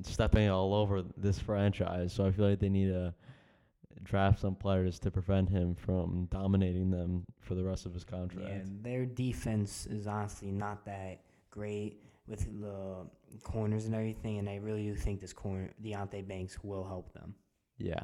stepping 0.03 0.49
all 0.49 0.75
over 0.75 1.03
this 1.17 1.39
franchise, 1.39 2.13
so 2.13 2.25
I 2.25 2.31
feel 2.31 2.49
like 2.49 2.59
they 2.59 2.69
need 2.69 2.89
to 2.89 3.13
draft 4.03 4.41
some 4.41 4.55
players 4.55 4.99
to 4.99 5.09
prevent 5.09 5.49
him 5.49 5.75
from 5.75 6.27
dominating 6.29 6.91
them 6.91 7.23
for 7.41 7.55
the 7.55 7.63
rest 7.63 7.85
of 7.85 7.93
his 7.93 8.03
contract. 8.03 8.47
Yeah, 8.47 8.61
their 8.81 9.05
defense 9.05 9.87
is 9.87 10.05
honestly 10.05 10.51
not 10.51 10.85
that 10.85 11.21
great 11.49 12.01
with 12.27 12.61
the 12.61 13.07
corners 13.43 13.85
and 13.85 13.95
everything, 13.95 14.37
and 14.39 14.49
I 14.49 14.55
really 14.55 14.83
do 14.83 14.95
think 14.95 15.19
this 15.19 15.33
corner 15.33 15.71
Deonte 15.83 16.27
Banks 16.27 16.57
will 16.63 16.85
help 16.85 17.13
them. 17.13 17.35
Yeah. 17.77 18.03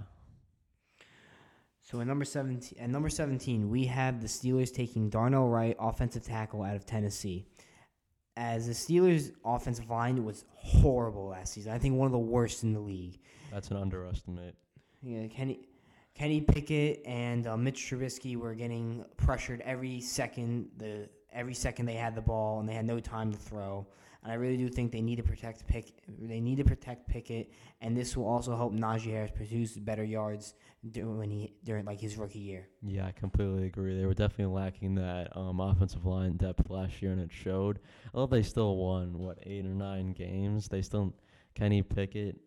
So 1.81 2.01
at 2.01 2.07
number 2.07 2.25
seventeen, 2.25 2.79
at 2.79 2.89
number 2.89 3.09
seventeen, 3.09 3.69
we 3.69 3.85
have 3.85 4.21
the 4.21 4.27
Steelers 4.27 4.73
taking 4.73 5.09
Darnell 5.09 5.47
Wright, 5.47 5.75
offensive 5.79 6.23
tackle 6.23 6.63
out 6.63 6.75
of 6.75 6.85
Tennessee. 6.85 7.47
As 8.37 8.67
the 8.67 8.73
Steelers' 8.73 9.31
offensive 9.43 9.89
line 9.89 10.23
was 10.23 10.45
horrible 10.53 11.27
last 11.29 11.53
season, 11.53 11.73
I 11.73 11.77
think 11.77 11.95
one 11.95 12.05
of 12.05 12.11
the 12.11 12.19
worst 12.19 12.63
in 12.63 12.73
the 12.73 12.79
league. 12.79 13.19
That's 13.51 13.69
an 13.71 13.77
underestimate. 13.77 14.55
Yeah, 15.01 15.27
Kenny 15.27 15.67
Kenny 16.13 16.41
Pickett 16.41 17.01
and 17.05 17.47
uh, 17.47 17.57
Mitch 17.57 17.79
Trubisky 17.79 18.35
were 18.35 18.53
getting 18.53 19.03
pressured 19.17 19.61
every 19.61 19.99
second. 19.99 20.69
The 20.77 21.09
every 21.39 21.53
second 21.53 21.85
they 21.85 21.93
had 21.95 22.15
the 22.15 22.21
ball 22.21 22.59
and 22.59 22.67
they 22.67 22.73
had 22.73 22.85
no 22.85 22.99
time 22.99 23.31
to 23.31 23.37
throw. 23.37 23.87
And 24.21 24.31
I 24.33 24.35
really 24.35 24.57
do 24.57 24.67
think 24.67 24.91
they 24.91 25.01
need 25.01 25.15
to 25.15 25.23
protect 25.23 25.65
Pick. 25.65 25.93
They 26.07 26.41
need 26.41 26.57
to 26.57 26.65
protect 26.65 27.07
Pickett, 27.07 27.53
and 27.79 27.95
this 27.95 28.17
will 28.17 28.27
also 28.27 28.53
help 28.53 28.73
Najee 28.73 29.11
Harris 29.11 29.31
produce 29.33 29.77
better 29.77 30.03
yards 30.03 30.55
during 30.91 31.31
he 31.31 31.53
during 31.63 31.85
like 31.85 32.01
his 32.01 32.17
rookie 32.17 32.39
year. 32.39 32.67
Yeah, 32.81 33.07
I 33.07 33.13
completely 33.13 33.67
agree. 33.67 33.97
They 33.97 34.05
were 34.05 34.13
definitely 34.13 34.53
lacking 34.53 34.95
that 34.95 35.35
um, 35.37 35.61
offensive 35.61 36.05
line 36.05 36.35
depth 36.35 36.69
last 36.69 37.01
year, 37.01 37.13
and 37.13 37.21
it 37.21 37.31
showed. 37.31 37.79
Although 38.13 38.35
they 38.35 38.43
still 38.43 38.75
won 38.75 39.17
what 39.17 39.37
eight 39.43 39.65
or 39.65 39.73
nine 39.73 40.11
games, 40.11 40.67
they 40.67 40.81
still 40.81 41.13
Kenny 41.55 41.81
Pickett. 41.81 42.41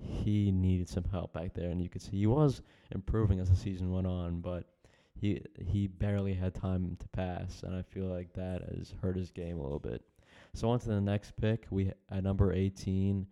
He 0.00 0.52
needed 0.52 0.88
some 0.88 1.02
help 1.10 1.32
back 1.32 1.52
there, 1.54 1.70
and 1.70 1.82
you 1.82 1.88
could 1.88 2.02
see 2.02 2.18
he 2.18 2.28
was 2.28 2.62
improving 2.92 3.40
as 3.40 3.50
the 3.50 3.56
season 3.56 3.90
went 3.90 4.06
on, 4.06 4.40
but 4.40 4.66
he 5.20 5.42
he 5.58 5.86
barely 5.86 6.34
had 6.34 6.54
time 6.54 6.96
to 7.00 7.08
pass, 7.08 7.62
and 7.62 7.74
I 7.74 7.82
feel 7.82 8.06
like 8.06 8.32
that 8.34 8.62
has 8.74 8.94
hurt 9.02 9.16
his 9.16 9.30
game 9.30 9.58
a 9.58 9.62
little 9.62 9.78
bit. 9.78 10.02
So 10.54 10.70
on 10.70 10.78
to 10.80 10.88
the 10.88 11.00
next 11.00 11.36
pick, 11.36 11.66
we 11.70 11.92
at 12.10 12.22
number 12.22 12.52
18, 12.52 13.26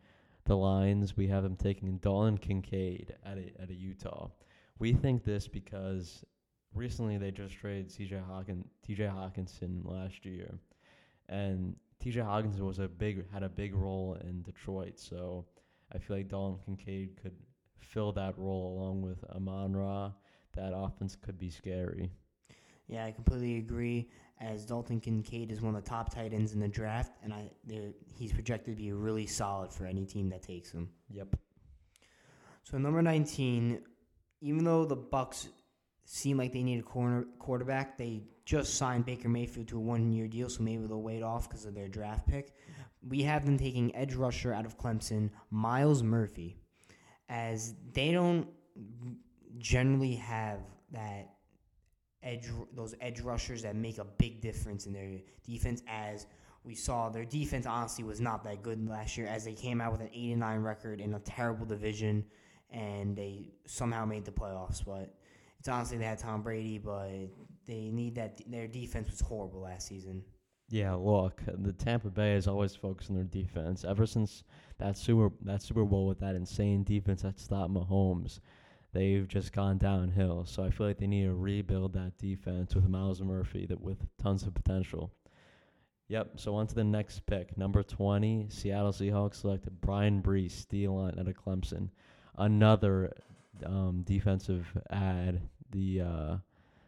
the 0.45 0.57
Lions. 0.57 1.16
We 1.16 1.28
have 1.28 1.43
them 1.43 1.57
taking 1.57 1.99
Dalton 1.99 2.38
Kincaid 2.38 3.14
at 3.25 3.38
a, 3.38 3.62
at 3.62 3.71
a 3.71 3.75
Utah. 3.75 4.28
We 4.78 4.93
think 4.93 5.25
this 5.25 5.49
because 5.49 6.25
recently 6.75 7.19
they 7.19 7.31
just 7.31 7.55
traded 7.55 7.90
C.J. 7.90 8.21
Hawkin, 8.28 8.64
T.J. 8.85 9.05
Hockenson 9.05 9.85
last 9.85 10.25
year, 10.26 10.59
and 11.28 11.76
T.J. 12.00 12.21
Hockenson 12.21 12.61
was 12.61 12.78
a 12.78 12.88
big 12.88 13.31
had 13.33 13.43
a 13.43 13.49
big 13.49 13.75
role 13.75 14.19
in 14.21 14.43
Detroit. 14.43 14.99
So 14.99 15.47
I 15.95 15.99
feel 15.99 16.16
like 16.16 16.28
Dalton 16.28 16.59
Kincaid 16.64 17.19
could 17.23 17.37
fill 17.78 18.12
that 18.12 18.37
role 18.37 18.76
along 18.76 19.02
with 19.02 19.25
Amon 19.31 19.75
Ra. 19.76 20.12
That 20.57 20.73
offense 20.75 21.17
could 21.17 21.39
be 21.39 21.51
scary. 21.51 22.11
Yeah, 22.89 23.05
I 23.05 23.13
completely 23.13 23.59
agree. 23.59 24.09
As 24.41 24.67
Dalton 24.67 25.01
Kincaid 25.01 25.51
is 25.51 25.63
one 25.63 25.75
of 25.75 25.83
the 25.83 25.89
top 25.89 26.15
tight 26.15 26.33
ends 26.33 26.53
in 26.53 26.61
the 26.61 26.69
draft, 26.69 27.13
and 27.23 27.33
I 27.33 27.51
he's 28.19 28.33
projected 28.33 28.77
to 28.77 28.83
be 28.83 28.93
really 28.93 29.27
solid 29.27 29.73
for 29.73 29.87
any 29.87 30.05
team 30.05 30.29
that 30.31 30.43
takes 30.43 30.71
him. 30.71 30.91
Yep. 31.11 31.37
So 32.65 32.77
number 32.77 33.01
19, 33.01 33.81
even 34.41 34.65
though 34.65 34.85
the 34.85 34.97
Bucs 34.97 35.49
seem 36.05 36.37
like 36.37 36.53
they 36.53 36.63
need 36.63 36.81
a 36.81 36.83
corner 36.83 37.25
quarterback, 37.39 37.97
they 37.97 38.25
just 38.45 38.75
signed 38.75 39.07
Baker 39.07 39.29
Mayfield 39.29 39.69
to 39.69 39.79
a 39.79 39.81
one-year 39.81 40.29
deal, 40.29 40.49
so 40.49 40.63
maybe 40.63 40.87
they'll 40.87 41.03
wait 41.03 41.23
off 41.23 41.49
because 41.49 41.65
of 41.65 41.75
their 41.75 41.89
draft 41.89 42.27
pick. 42.27 42.53
We 43.09 43.23
have 43.23 43.45
them 43.45 43.59
taking 43.59 43.95
edge 43.97 44.15
rusher 44.15 44.53
out 44.53 44.67
of 44.67 44.79
Clemson, 44.79 45.31
Myles 45.51 46.03
Murphy, 46.03 46.57
as 47.29 47.75
they 47.93 48.13
don't 48.13 48.49
generally 49.59 50.15
have 50.15 50.61
that 50.93 51.37
edge 52.23 52.49
those 52.75 52.95
edge 53.00 53.21
rushers 53.21 53.62
that 53.62 53.76
make 53.76 53.99
a 53.99 54.05
big 54.05 54.41
difference 54.41 54.87
in 54.87 54.93
their 54.93 55.21
defense 55.45 55.83
as 55.87 56.26
we 56.65 56.75
saw. 56.75 57.09
Their 57.09 57.25
defense 57.25 57.67
honestly 57.67 58.05
was 58.05 58.21
not 58.21 58.43
that 58.45 58.62
good 58.62 58.88
last 58.88 59.17
year 59.17 59.26
as 59.26 59.45
they 59.45 59.55
came 59.55 59.81
out 59.81 59.93
with 59.93 60.00
an 60.00 60.11
89 60.12 60.61
record 60.61 61.00
in 61.00 61.15
a 61.15 61.21
terrible 61.21 61.65
division 61.65 62.25
and 62.71 63.17
they 63.17 63.53
somehow 63.67 64.05
made 64.05 64.25
the 64.25 64.33
playoffs. 64.33 64.85
But 64.85 65.15
it's 65.59 65.69
honestly 65.69 65.99
they 65.99 66.05
had 66.05 66.19
Tom 66.19 66.43
Brady 66.43 66.79
but 66.79 67.11
they 67.67 67.91
need 67.93 68.17
that 68.17 68.41
their 68.49 68.67
defense 68.67 69.09
was 69.11 69.21
horrible 69.21 69.61
last 69.61 69.87
season. 69.87 70.23
Yeah, 70.69 70.95
look, 70.95 71.43
the 71.47 71.73
Tampa 71.73 72.11
Bay 72.11 72.33
has 72.33 72.49
always 72.49 72.75
focused 72.75 73.11
on 73.11 73.17
their 73.17 73.25
defense. 73.25 73.85
Ever 73.85 74.05
since 74.05 74.43
that 74.79 74.99
Super 74.99 75.33
that 75.43 75.62
Super 75.62 75.85
Bowl 75.85 76.09
with 76.09 76.19
that 76.19 76.35
insane 76.35 76.83
defense 76.83 77.23
that 77.23 77.38
stopped 77.38 77.73
Mahomes, 77.73 78.41
they've 78.97 79.29
just 79.29 79.53
gone 79.53 79.79
downhill. 79.79 80.45
So 80.47 80.65
I 80.65 80.71
feel 80.71 80.87
like 80.87 80.99
they 80.99 81.07
need 81.07 81.25
to 81.25 81.35
rebuild 81.35 81.93
that 81.93 82.17
defense 82.19 82.75
with 82.75 82.88
Myles 82.88 83.21
Murphy 83.21 83.67
that 83.67 83.81
with 83.81 83.99
tons 84.23 84.45
of 84.45 84.55
potential. 84.55 85.12
Yep. 86.09 86.33
So 86.37 86.55
on 86.55 86.67
to 86.69 86.75
the 86.75 86.85
next 86.85 87.26
pick, 87.26 87.59
number 87.59 87.83
twenty, 87.83 88.47
Seattle 88.49 88.93
Seahawks 88.93 89.37
selected 89.37 89.81
Bryan 89.81 90.23
Bresee, 90.23 90.50
steel 90.50 90.97
line 90.97 91.19
out 91.19 91.29
of 91.29 91.35
Clemson, 91.35 91.91
another 92.38 93.12
um, 93.65 94.03
defensive 94.07 94.67
ad. 94.91 95.41
The 95.71 96.00
uh, 96.00 96.37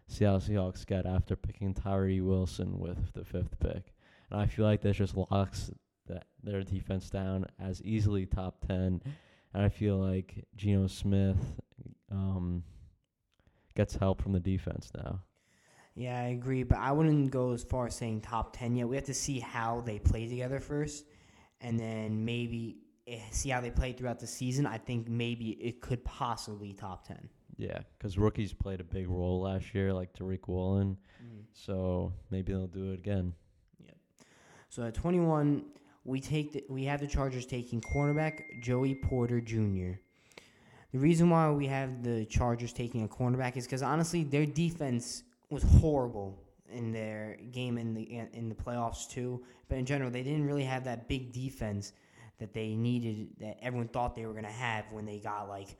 Seattle 0.06 0.40
Seahawks 0.40 0.86
got 0.86 1.04
after 1.04 1.34
picking 1.36 1.74
Tyree 1.74 2.20
Wilson 2.20 2.78
with 2.78 3.12
the 3.12 3.24
fifth 3.24 3.58
pick. 3.58 3.92
And 4.30 4.40
I 4.40 4.46
feel 4.46 4.64
like 4.64 4.82
this 4.82 4.96
just 4.96 5.16
locks 5.16 5.70
that 6.06 6.26
their 6.42 6.62
defense 6.62 7.10
down 7.10 7.44
as 7.60 7.82
easily 7.82 8.24
top 8.24 8.64
ten. 8.66 9.02
And 9.52 9.62
I 9.64 9.68
feel 9.68 9.96
like 9.96 10.44
Geno 10.56 10.86
Smith 10.86 11.60
um, 12.10 12.62
gets 13.74 13.94
help 13.94 14.22
from 14.22 14.32
the 14.32 14.40
defense 14.40 14.90
now. 14.96 15.20
Yeah, 15.94 16.18
I 16.18 16.28
agree, 16.28 16.62
but 16.62 16.78
I 16.78 16.92
wouldn't 16.92 17.30
go 17.30 17.52
as 17.52 17.64
far 17.64 17.86
as 17.86 17.96
saying 17.96 18.20
top 18.20 18.56
10 18.56 18.76
yet. 18.76 18.88
We 18.88 18.94
have 18.96 19.06
to 19.06 19.14
see 19.14 19.40
how 19.40 19.80
they 19.80 19.98
play 19.98 20.28
together 20.28 20.60
first, 20.60 21.04
and 21.60 21.78
then 21.78 22.24
maybe 22.24 22.78
eh, 23.08 23.18
see 23.32 23.48
how 23.48 23.60
they 23.60 23.70
play 23.70 23.92
throughout 23.92 24.20
the 24.20 24.26
season. 24.26 24.64
I 24.64 24.78
think 24.78 25.08
maybe 25.08 25.50
it 25.60 25.80
could 25.80 26.04
possibly 26.04 26.72
top 26.72 27.06
10. 27.06 27.28
Yeah, 27.56 27.80
because 27.98 28.16
rookies 28.16 28.52
played 28.52 28.80
a 28.80 28.84
big 28.84 29.08
role 29.08 29.40
last 29.40 29.74
year, 29.74 29.92
like 29.92 30.12
Tariq 30.12 30.46
Woolen. 30.46 30.96
So 31.52 32.12
maybe 32.30 32.52
they'll 32.52 32.66
do 32.66 32.92
it 32.92 32.98
again. 32.98 33.34
Yep. 33.84 33.96
So 34.68 34.84
at 34.84 34.94
21, 34.94 35.64
we 36.04 36.20
take 36.20 36.52
the, 36.52 36.64
we 36.68 36.84
have 36.84 37.00
the 37.00 37.06
Chargers 37.06 37.46
taking 37.46 37.80
cornerback 37.80 38.62
Joey 38.62 38.94
Porter 38.94 39.40
Jr. 39.40 39.98
The 40.92 40.98
reason 40.98 41.28
why 41.28 41.50
we 41.50 41.66
have 41.66 42.02
the 42.02 42.24
Chargers 42.24 42.72
taking 42.72 43.04
a 43.04 43.08
cornerback 43.08 43.56
is 43.56 43.64
because 43.66 43.82
honestly, 43.82 44.24
their 44.24 44.46
defense 44.46 45.24
was 45.50 45.62
horrible 45.62 46.42
in 46.72 46.92
their 46.92 47.36
game 47.52 47.76
in 47.78 47.94
the 47.94 48.02
in 48.32 48.48
the 48.48 48.54
playoffs 48.54 49.08
too. 49.08 49.42
But 49.68 49.78
in 49.78 49.84
general, 49.86 50.10
they 50.10 50.22
didn't 50.22 50.46
really 50.46 50.64
have 50.64 50.84
that 50.84 51.08
big 51.08 51.32
defense 51.32 51.92
that 52.38 52.54
they 52.54 52.74
needed, 52.76 53.28
that 53.40 53.58
everyone 53.60 53.88
thought 53.88 54.14
they 54.14 54.24
were 54.24 54.32
going 54.32 54.44
to 54.44 54.50
have 54.50 54.84
when 54.92 55.04
they 55.04 55.18
got 55.18 55.48
like 55.48 55.76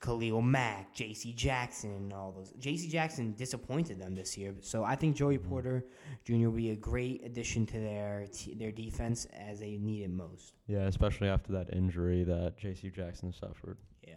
Khalil 0.00 0.42
Mack, 0.42 0.92
J.C. 0.94 1.32
Jackson, 1.32 1.90
and 1.92 2.12
all 2.12 2.32
those. 2.32 2.52
J.C. 2.58 2.88
Jackson 2.88 3.32
disappointed 3.32 3.98
them 3.98 4.14
this 4.14 4.36
year, 4.36 4.54
so 4.60 4.84
I 4.84 4.94
think 4.94 5.16
Joey 5.16 5.38
Mhm. 5.38 5.48
Porter 5.48 5.84
Jr. 6.24 6.34
will 6.48 6.50
be 6.52 6.70
a 6.70 6.76
great 6.76 7.24
addition 7.24 7.64
to 7.66 7.80
their 7.80 8.26
t- 8.30 8.54
their 8.54 8.70
defense 8.72 9.24
as 9.34 9.58
they 9.60 9.76
need 9.78 10.02
it 10.02 10.10
most. 10.10 10.54
Yeah, 10.68 10.86
especially 10.86 11.28
after 11.28 11.50
that 11.52 11.72
injury 11.74 12.24
that 12.24 12.56
J.C. 12.58 12.90
Jackson 12.90 13.32
suffered. 13.32 13.78
Yeah. 14.06 14.14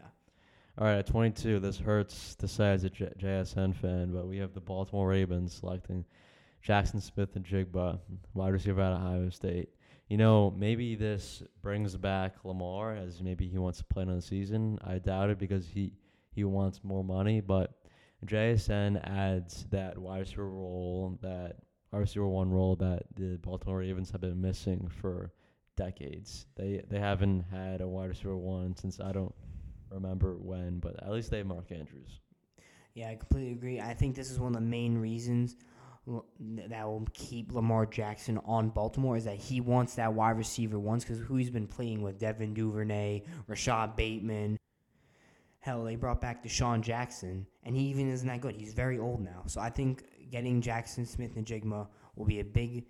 All 0.78 0.86
right, 0.86 0.98
at 0.98 1.08
22, 1.08 1.62
this 1.62 1.78
hurts 1.78 2.36
to 2.36 2.50
say 2.50 2.74
as 2.74 2.84
a 2.84 2.90
J- 2.90 3.14
JSN 3.18 3.74
fan, 3.78 4.12
but 4.12 4.28
we 4.28 4.40
have 4.40 4.54
the 4.54 4.60
Baltimore 4.60 5.08
Ravens 5.08 5.54
selecting 5.54 6.04
Jaxon 6.68 7.02
Smith-Njigba, 7.02 7.98
wide 8.34 8.52
receiver 8.52 8.82
out 8.82 8.92
of 8.92 9.02
Ohio 9.02 9.30
State. 9.30 9.70
You 10.10 10.18
know, 10.18 10.52
maybe 10.52 10.96
this 10.96 11.42
brings 11.62 11.96
back 11.96 12.44
Lamar 12.44 12.94
as 12.94 13.22
maybe 13.22 13.48
he 13.48 13.58
wants 13.58 13.78
to 13.78 13.86
play 13.86 14.04
another 14.04 14.20
season. 14.20 14.78
I 14.84 14.98
doubt 14.98 15.30
it 15.30 15.40
because 15.40 15.66
he, 15.66 15.94
he 16.32 16.44
wants 16.44 16.82
more 16.84 17.06
money, 17.06 17.40
but 17.40 17.72
JSN 18.26 19.00
adds 19.10 19.68
that 19.72 19.98
wide 19.98 20.20
receiver 20.20 20.50
role, 20.50 21.18
that 21.22 21.56
wide 21.94 22.00
receiver 22.00 22.28
one 22.28 22.52
role 22.52 22.76
that 22.76 23.04
the 23.16 23.38
Baltimore 23.38 23.78
Ravens 23.78 24.12
have 24.12 24.20
been 24.20 24.42
missing 24.42 24.90
for 24.90 25.32
decades. 25.78 26.48
They 26.58 26.84
they 26.90 27.00
haven't 27.00 27.46
had 27.50 27.80
a 27.80 27.88
wide 27.88 28.10
receiver 28.10 28.36
one 28.36 28.76
since 28.76 29.00
I 29.00 29.14
don't 29.14 29.34
remember 29.92 30.36
when, 30.40 30.80
but 30.80 31.02
at 31.04 31.12
least 31.12 31.32
they 31.32 31.40
have 31.40 31.48
Mark 31.48 31.72
Andrews. 31.72 32.20
Yeah, 32.94 33.10
I 33.10 33.16
completely 33.16 33.52
agree. 33.52 33.80
I 33.82 33.94
think 33.94 34.16
this 34.16 34.32
is 34.32 34.40
one 34.40 34.56
of 34.56 34.62
the 34.62 34.68
main 34.68 34.98
reasons 34.98 35.58
that 36.08 36.86
will 36.86 37.08
keep 37.14 37.52
Lamar 37.52 37.86
Jackson 37.86 38.40
on 38.46 38.70
Baltimore 38.70 39.18
is 39.18 39.26
that 39.26 39.38
he 39.38 39.60
wants 39.60 39.96
that 39.96 40.14
wide 40.14 40.38
receiver 40.38 40.80
once 40.80 41.04
because 41.04 41.20
who 41.20 41.36
he's 41.36 41.50
been 41.50 41.68
playing 41.68 42.02
with 42.02 42.20
Devin 42.20 42.54
Duvernay, 42.54 43.24
Rashod 43.48 43.96
Bateman. 43.96 44.58
Hell, 45.60 45.84
they 45.84 45.96
brought 45.96 46.22
back 46.22 46.44
DeSean 46.44 46.82
Jackson, 46.82 47.48
and 47.64 47.76
he 47.76 47.86
even 47.86 48.08
isn't 48.12 48.28
that 48.28 48.40
good. 48.40 48.56
He's 48.56 48.74
very 48.74 49.00
old 49.00 49.20
now. 49.20 49.44
So 49.48 49.60
I 49.60 49.72
think 49.72 50.04
getting 50.30 50.62
Jaxon 50.62 51.08
Smith-Njigba 51.08 51.88
will 52.16 52.26
be 52.26 52.40
a 52.40 52.44
big 52.44 52.86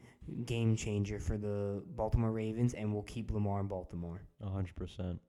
game 0.46 0.76
changer 0.76 1.20
for 1.20 1.38
the 1.38 1.82
Baltimore 1.96 2.32
Ravens 2.32 2.74
and 2.74 2.94
will 2.94 3.04
keep 3.04 3.32
Lamar 3.32 3.62
in 3.62 3.68
Baltimore. 3.68 4.22
A 4.42 4.50
hundred 4.50 4.76
percent. 4.76 5.22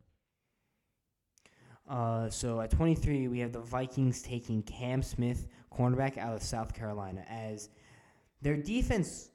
Uh, 1.89 2.29
so 2.31 2.61
at 2.61 2.71
23, 2.71 3.29
we 3.29 3.39
have 3.39 3.53
the 3.53 3.61
Vikings 3.61 4.23
taking 4.23 4.63
Cam 4.63 5.03
Smith, 5.03 5.47
cornerback 5.73 6.19
out 6.19 6.35
of 6.35 6.43
South 6.43 6.75
Carolina, 6.75 7.25
as 7.29 7.69
their 8.43 8.57
defense, 8.57 9.31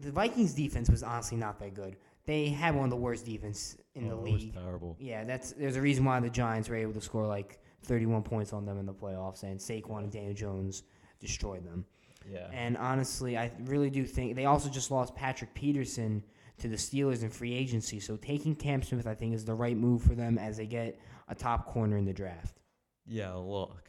the 0.00 0.10
Vikings' 0.12 0.54
defense 0.54 0.90
was 0.90 1.02
honestly 1.02 1.36
not 1.38 1.58
that 1.60 1.74
good. 1.74 1.96
They 2.24 2.48
had 2.48 2.74
one 2.74 2.84
of 2.84 2.90
the 2.90 2.96
worst 2.96 3.24
defense 3.26 3.76
in 3.94 4.06
the 4.08 4.14
Oh, 4.14 4.18
was 4.20 4.42
league. 4.42 4.54
terrible. 4.54 4.96
Yeah, 5.00 5.24
that's 5.24 5.52
there's 5.52 5.76
a 5.76 5.80
reason 5.80 6.04
why 6.04 6.20
the 6.20 6.30
Giants 6.30 6.68
were 6.68 6.76
able 6.76 6.92
to 6.92 7.00
score 7.00 7.26
like 7.26 7.58
31 7.82 8.22
points 8.22 8.52
on 8.52 8.64
them 8.64 8.78
in 8.78 8.86
the 8.86 8.94
playoffs, 8.94 9.42
and 9.42 9.58
Saquon 9.58 10.04
and 10.04 10.12
Daniel 10.12 10.34
Jones 10.34 10.84
destroyed 11.20 11.64
them. 11.64 11.84
Yeah. 12.30 12.48
And 12.52 12.76
honestly, 12.76 13.36
I 13.36 13.50
really 13.64 13.90
do 13.90 14.04
think 14.04 14.36
they 14.36 14.44
also 14.44 14.68
just 14.68 14.90
lost 14.92 15.16
Patrick 15.16 15.52
Peterson 15.54 16.22
to 16.58 16.68
the 16.68 16.76
Steelers 16.76 17.22
in 17.24 17.30
free 17.30 17.52
agency. 17.54 17.98
So 17.98 18.16
taking 18.16 18.54
Cam 18.54 18.82
Smith, 18.82 19.08
I 19.08 19.14
think, 19.14 19.34
is 19.34 19.44
the 19.44 19.54
right 19.54 19.76
move 19.76 20.02
for 20.02 20.14
them 20.14 20.38
as 20.38 20.56
they 20.58 20.66
get 20.66 21.00
a 21.32 21.34
top 21.34 21.66
corner 21.66 21.96
in 21.96 22.04
the 22.04 22.12
draft. 22.12 22.60
Yeah, 23.06 23.32
look. 23.32 23.88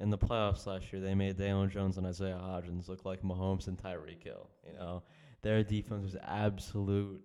In 0.00 0.10
the 0.10 0.18
playoffs 0.18 0.66
last 0.66 0.92
year, 0.92 1.02
they 1.02 1.14
made 1.14 1.36
Daniel 1.36 1.66
Jones 1.66 1.98
and 1.98 2.06
Isaiah 2.06 2.40
Hodgins 2.40 2.88
look 2.88 3.04
like 3.04 3.22
Mahomes 3.22 3.66
and 3.66 3.76
Tyreek 3.76 4.22
Hill. 4.22 4.48
You 4.66 4.72
know, 4.74 5.02
their 5.42 5.62
defense 5.62 6.02
was 6.02 6.16
absolute. 6.22 7.20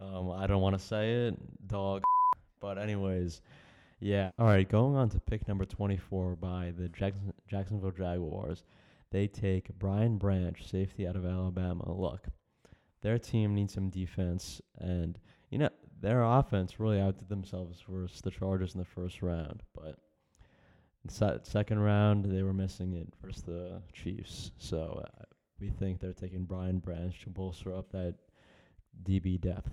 Um, 0.00 0.30
I 0.30 0.46
don't 0.46 0.60
want 0.60 0.78
to 0.78 0.84
say 0.84 1.26
it, 1.26 1.68
dog. 1.68 2.02
But 2.58 2.78
anyways, 2.78 3.42
yeah. 4.00 4.30
All 4.38 4.46
right, 4.46 4.66
going 4.66 4.96
on 4.96 5.10
to 5.10 5.20
pick 5.20 5.46
number 5.46 5.66
twenty-four 5.66 6.36
by 6.36 6.72
the 6.76 6.88
Jackson, 6.88 7.34
Jacksonville 7.46 7.90
Jaguars. 7.90 8.64
They 9.10 9.28
take 9.28 9.68
Brian 9.78 10.16
Branch, 10.16 10.58
safety 10.68 11.06
out 11.06 11.16
of 11.16 11.26
Alabama. 11.26 11.92
Look, 11.94 12.28
their 13.02 13.18
team 13.18 13.54
needs 13.54 13.74
some 13.74 13.90
defense, 13.90 14.62
and 14.78 15.18
you 15.50 15.58
know 15.58 15.68
their 16.00 16.22
offense 16.22 16.78
really 16.78 17.00
outdid 17.00 17.28
themselves 17.28 17.82
versus 17.88 18.20
the 18.20 18.30
Chargers 18.30 18.74
in 18.74 18.78
the 18.78 18.84
first 18.84 19.22
round. 19.22 19.62
But 19.74 19.96
se- 21.08 21.40
second 21.42 21.78
round, 21.80 22.24
they 22.24 22.42
were 22.42 22.52
missing 22.52 22.94
it 22.94 23.08
versus 23.22 23.42
the 23.42 23.82
Chiefs. 23.92 24.52
So 24.58 25.02
uh, 25.04 25.24
we 25.60 25.70
think 25.70 26.00
they're 26.00 26.12
taking 26.12 26.44
Brian 26.44 26.78
Branch 26.78 27.18
to 27.22 27.30
bolster 27.30 27.74
up 27.74 27.90
that 27.92 28.14
DB 29.04 29.40
depth. 29.40 29.70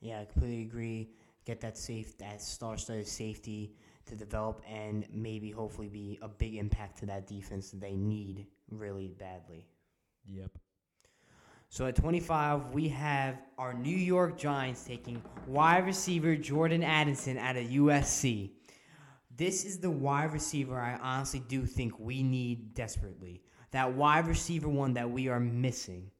Yeah, 0.00 0.20
I 0.20 0.24
completely 0.26 0.62
agree. 0.62 1.10
Get 1.44 1.60
that 1.60 1.76
safe, 1.76 2.16
that 2.18 2.40
star-studded 2.42 3.08
safety 3.08 3.72
to 4.06 4.14
develop, 4.14 4.62
and 4.68 5.06
maybe 5.12 5.50
hopefully 5.50 5.88
be 5.88 6.18
a 6.22 6.28
big 6.28 6.54
impact 6.56 6.98
to 6.98 7.06
that 7.06 7.26
defense 7.26 7.70
that 7.70 7.80
they 7.80 7.94
need 7.94 8.46
really 8.70 9.08
badly. 9.08 9.66
Yep. 10.30 10.50
So 11.70 11.86
at 11.86 11.96
25, 11.96 12.72
we 12.72 12.88
have 12.88 13.42
our 13.58 13.74
New 13.74 13.96
York 13.96 14.38
Giants 14.38 14.84
taking 14.84 15.22
wide 15.46 15.84
receiver 15.84 16.34
Jordan 16.34 16.82
Addison 16.82 17.36
out 17.36 17.56
of 17.56 17.64
USC. 17.66 18.52
This 19.36 19.64
is 19.64 19.78
the 19.78 19.90
wide 19.90 20.32
receiver 20.32 20.80
I 20.80 20.98
honestly 21.00 21.40
do 21.46 21.66
think 21.66 21.98
we 22.00 22.22
need 22.22 22.74
desperately. 22.74 23.42
That 23.72 23.92
wide 23.92 24.26
receiver 24.26 24.68
one 24.68 24.94
that 24.94 25.10
we 25.10 25.28
are 25.28 25.38
missing. 25.38 26.10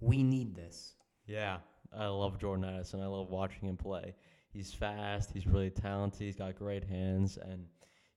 We 0.00 0.22
need 0.22 0.54
this. 0.54 0.94
Yeah, 1.26 1.58
I 1.96 2.06
love 2.06 2.38
Jordan 2.38 2.64
Addison. 2.64 3.00
I 3.00 3.06
love 3.06 3.28
watching 3.28 3.68
him 3.68 3.76
play. 3.76 4.14
He's 4.52 4.72
fast. 4.72 5.30
He's 5.32 5.46
really 5.46 5.70
talented. 5.70 6.20
He's 6.20 6.36
got 6.36 6.56
great 6.56 6.84
hands, 6.84 7.38
and 7.38 7.66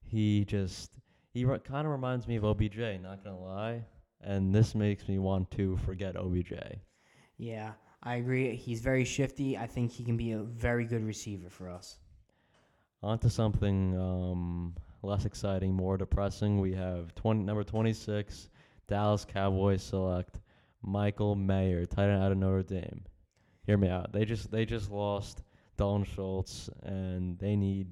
he 0.03 0.45
just 0.45 0.99
he 1.33 1.43
kind 1.43 1.87
of 1.87 1.91
reminds 1.91 2.27
me 2.27 2.35
of 2.35 2.45
OBJ. 2.45 2.77
Not 3.01 3.23
gonna 3.23 3.39
lie, 3.39 3.85
and 4.25 4.53
this 4.53 4.75
makes 4.75 5.07
me 5.07 5.19
want 5.19 5.49
to 5.51 5.77
forget 5.77 6.15
OBJ. 6.15 6.53
Yeah, 7.38 7.73
I 8.03 8.15
agree. 8.15 8.55
He's 8.55 8.81
very 8.81 9.05
shifty. 9.05 9.57
I 9.57 9.67
think 9.67 9.91
he 9.91 10.03
can 10.03 10.17
be 10.17 10.31
a 10.31 10.39
very 10.39 10.85
good 10.85 11.05
receiver 11.05 11.49
for 11.49 11.69
us. 11.69 11.99
On 13.03 13.19
to 13.19 13.29
something 13.29 13.97
um, 13.99 14.75
less 15.03 15.25
exciting, 15.25 15.73
more 15.73 15.97
depressing. 15.97 16.59
We 16.59 16.73
have 16.73 17.13
20, 17.15 17.43
number 17.43 17.63
26, 17.63 18.49
Dallas 18.88 19.25
Cowboys 19.25 19.83
select 19.83 20.39
Michael 20.81 21.35
Mayer, 21.35 21.85
tight 21.85 22.09
end 22.09 22.23
out 22.23 22.31
of 22.31 22.38
Notre 22.38 22.63
Dame. 22.63 23.03
Hear 23.65 23.77
me 23.77 23.89
out. 23.89 24.11
They 24.11 24.25
just 24.25 24.51
they 24.51 24.65
just 24.65 24.91
lost 24.91 25.41
Dalton 25.77 26.05
Schultz, 26.05 26.69
and 26.83 27.38
they 27.39 27.55
need 27.55 27.88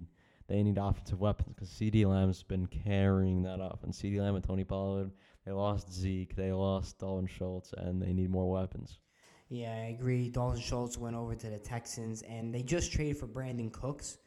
they 0.47 0.61
need 0.61 0.77
offensive 0.77 1.19
weapons 1.19 1.55
because 1.55 1.69
CeeDee 1.69 2.05
Lamb's 2.05 2.43
been 2.43 2.67
carrying 2.67 3.41
that 3.43 3.59
offense. 3.59 3.99
CeeDee 3.99 4.19
Lamb 4.19 4.35
and 4.35 4.43
Tony 4.43 4.63
Pollard. 4.63 5.11
They 5.45 5.51
lost 5.51 5.91
Zeke. 5.91 6.35
They 6.35 6.51
lost 6.51 6.99
Dalton 6.99 7.27
Schultz, 7.27 7.73
and 7.73 8.01
they 8.01 8.13
need 8.13 8.29
more 8.29 8.49
weapons. 8.49 8.99
Yeah, 9.49 9.71
I 9.71 9.89
agree. 9.89 10.29
Dalton 10.29 10.61
Schultz 10.61 10.97
went 10.97 11.15
over 11.15 11.35
to 11.35 11.49
the 11.49 11.59
Texans, 11.59 12.21
and 12.23 12.53
they 12.53 12.63
just 12.63 12.91
traded 12.91 13.17
for 13.17 13.27
Brandin 13.27 13.71
Cooks. 13.71 14.17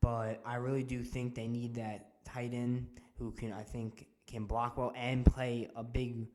But 0.00 0.42
I 0.44 0.56
really 0.56 0.82
do 0.82 1.02
think 1.02 1.34
they 1.34 1.48
need 1.48 1.74
that 1.76 2.24
tight 2.24 2.52
end 2.52 2.88
who 3.18 3.30
can, 3.30 3.52
I 3.52 3.62
think, 3.62 4.06
can 4.26 4.44
block 4.44 4.76
well 4.76 4.92
and 4.96 5.24
play 5.24 5.70
a 5.76 5.82
big, 5.82 6.26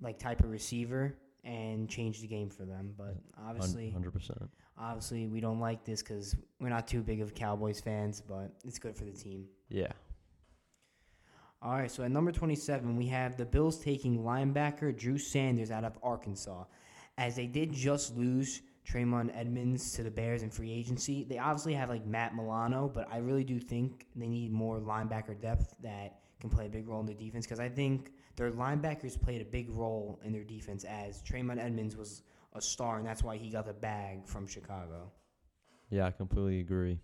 like 0.00 0.18
type 0.18 0.40
of 0.40 0.50
receiver 0.50 1.18
and 1.44 1.88
change 1.88 2.20
the 2.20 2.26
game 2.26 2.48
for 2.48 2.64
them. 2.64 2.94
But 2.96 3.16
obviously, 3.46 3.90
hundred 3.90 4.12
percent. 4.12 4.48
obviously, 4.78 5.26
we 5.26 5.40
don't 5.40 5.60
like 5.60 5.84
this 5.84 6.02
because 6.02 6.36
we're 6.60 6.68
not 6.70 6.86
too 6.86 7.02
big 7.02 7.20
of 7.20 7.34
Cowboys 7.34 7.80
fans. 7.80 8.22
But 8.26 8.52
it's 8.64 8.78
good 8.78 8.96
for 8.96 9.04
the 9.04 9.12
team. 9.12 9.46
Yeah. 9.68 9.92
All 11.60 11.72
right, 11.72 11.90
so 11.90 12.04
at 12.04 12.12
number 12.12 12.30
27, 12.30 12.96
we 12.96 13.06
have 13.08 13.36
the 13.36 13.44
Bills 13.44 13.78
taking 13.78 14.20
linebacker 14.20 14.96
Drew 14.96 15.18
Sanders 15.18 15.72
out 15.72 15.82
of 15.82 15.98
Arkansas. 16.04 16.64
As 17.16 17.34
they 17.34 17.46
did 17.46 17.72
just 17.72 18.16
lose 18.16 18.62
Tremaine 18.84 19.32
Edmunds 19.34 19.92
to 19.94 20.04
the 20.04 20.10
Bears 20.10 20.44
in 20.44 20.50
free 20.50 20.70
agency, 20.70 21.24
they 21.24 21.38
obviously 21.38 21.74
have 21.74 21.88
like 21.88 22.06
Matt 22.06 22.36
Milano, 22.36 22.88
but 22.88 23.08
I 23.12 23.16
really 23.18 23.42
do 23.42 23.58
think 23.58 24.06
they 24.14 24.28
need 24.28 24.52
more 24.52 24.78
linebacker 24.78 25.40
depth 25.40 25.74
that 25.82 26.20
can 26.40 26.48
play 26.48 26.66
a 26.66 26.68
big 26.68 26.86
role 26.86 27.00
in 27.00 27.06
the 27.06 27.14
defense 27.14 27.44
because 27.44 27.58
I 27.58 27.68
think 27.68 28.12
their 28.36 28.52
linebackers 28.52 29.20
played 29.20 29.42
a 29.42 29.44
big 29.44 29.68
role 29.70 30.20
in 30.22 30.32
their 30.32 30.44
defense 30.44 30.84
as 30.84 31.20
Tremaine 31.22 31.58
Edmunds 31.58 31.96
was 31.96 32.22
a 32.54 32.60
star, 32.60 32.98
and 32.98 33.06
that's 33.06 33.24
why 33.24 33.36
he 33.36 33.50
got 33.50 33.66
the 33.66 33.72
bag 33.72 34.28
from 34.28 34.46
Chicago. 34.46 35.10
Yeah, 35.90 36.06
I 36.06 36.12
completely 36.12 36.60
agree. 36.60 37.00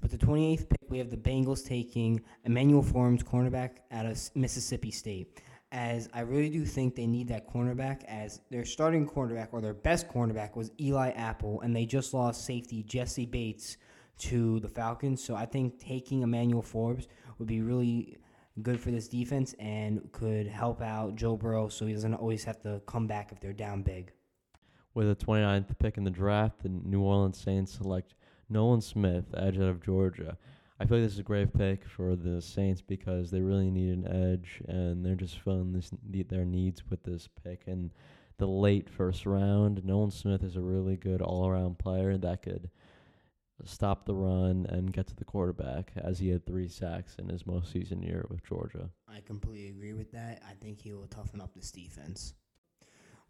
But 0.00 0.10
the 0.10 0.18
28th 0.18 0.68
pick, 0.68 0.90
we 0.90 0.98
have 0.98 1.10
the 1.10 1.16
Bengals 1.16 1.64
taking 1.66 2.20
Emmanuel 2.44 2.82
Forbes, 2.82 3.22
cornerback 3.22 3.78
out 3.90 4.06
of 4.06 4.18
Mississippi 4.34 4.90
State. 4.90 5.40
As 5.70 6.08
I 6.14 6.20
really 6.20 6.48
do 6.48 6.64
think 6.64 6.94
they 6.94 7.06
need 7.06 7.28
that 7.28 7.46
cornerback, 7.46 8.04
as 8.04 8.40
their 8.50 8.64
starting 8.64 9.06
cornerback 9.06 9.48
or 9.52 9.60
their 9.60 9.74
best 9.74 10.08
cornerback 10.08 10.56
was 10.56 10.70
Eli 10.80 11.10
Apple, 11.10 11.60
and 11.60 11.76
they 11.76 11.84
just 11.84 12.14
lost 12.14 12.44
safety 12.44 12.82
Jessie 12.84 13.26
Bates 13.26 13.76
to 14.18 14.60
the 14.60 14.68
Falcons. 14.68 15.22
So 15.22 15.34
I 15.34 15.46
think 15.46 15.78
taking 15.78 16.22
Emmanuel 16.22 16.62
Forbes 16.62 17.08
would 17.38 17.48
be 17.48 17.60
really 17.60 18.18
good 18.62 18.80
for 18.80 18.90
this 18.90 19.08
defense 19.08 19.54
and 19.58 20.10
could 20.12 20.46
help 20.46 20.80
out 20.80 21.16
Joe 21.16 21.36
Burrow 21.36 21.68
so 21.68 21.86
he 21.86 21.92
doesn't 21.92 22.14
always 22.14 22.44
have 22.44 22.60
to 22.62 22.80
come 22.86 23.06
back 23.06 23.30
if 23.32 23.40
they're 23.40 23.52
down 23.52 23.82
big. 23.82 24.12
With 24.94 25.06
the 25.06 25.24
29th 25.24 25.78
pick 25.78 25.96
in 25.96 26.04
the 26.04 26.10
draft, 26.10 26.62
the 26.62 26.68
New 26.68 27.02
Orleans 27.02 27.38
Saints 27.38 27.72
select 27.72 28.14
Nolan 28.48 28.80
Smith, 28.80 29.26
edge 29.36 29.56
out 29.56 29.64
of 29.64 29.82
Georgia. 29.82 30.38
I 30.80 30.86
feel 30.86 30.98
like 30.98 31.06
this 31.06 31.14
is 31.14 31.18
a 31.18 31.24
great 31.24 31.52
pick 31.52 31.84
for 31.84 32.14
the 32.14 32.40
Saints 32.40 32.80
because 32.80 33.30
they 33.30 33.40
really 33.40 33.70
need 33.70 33.92
an 33.92 34.06
edge, 34.06 34.62
and 34.68 35.04
they're 35.04 35.16
just 35.16 35.40
filling 35.40 35.72
this 35.72 35.90
their 36.02 36.44
needs 36.44 36.82
with 36.88 37.02
this 37.02 37.28
pick. 37.42 37.62
And 37.66 37.90
the 38.38 38.46
late 38.46 38.88
first 38.88 39.26
round, 39.26 39.84
Nolan 39.84 40.12
Smith 40.12 40.44
is 40.44 40.56
a 40.56 40.60
really 40.60 40.96
good 40.96 41.20
all-around 41.20 41.78
player 41.78 42.16
that 42.16 42.42
could 42.42 42.70
stop 43.64 44.06
the 44.06 44.14
run 44.14 44.66
and 44.68 44.92
get 44.92 45.08
to 45.08 45.16
the 45.16 45.24
quarterback, 45.24 45.90
as 45.96 46.20
he 46.20 46.28
had 46.28 46.46
three 46.46 46.68
sacks 46.68 47.16
in 47.18 47.28
his 47.28 47.44
most 47.44 47.72
season 47.72 48.00
year 48.00 48.24
with 48.30 48.44
Georgia. 48.44 48.88
I 49.08 49.20
completely 49.20 49.68
agree 49.70 49.94
with 49.94 50.12
that. 50.12 50.40
I 50.48 50.52
think 50.62 50.80
he 50.80 50.92
will 50.92 51.08
toughen 51.08 51.40
up 51.40 51.54
this 51.54 51.72
defense. 51.72 52.34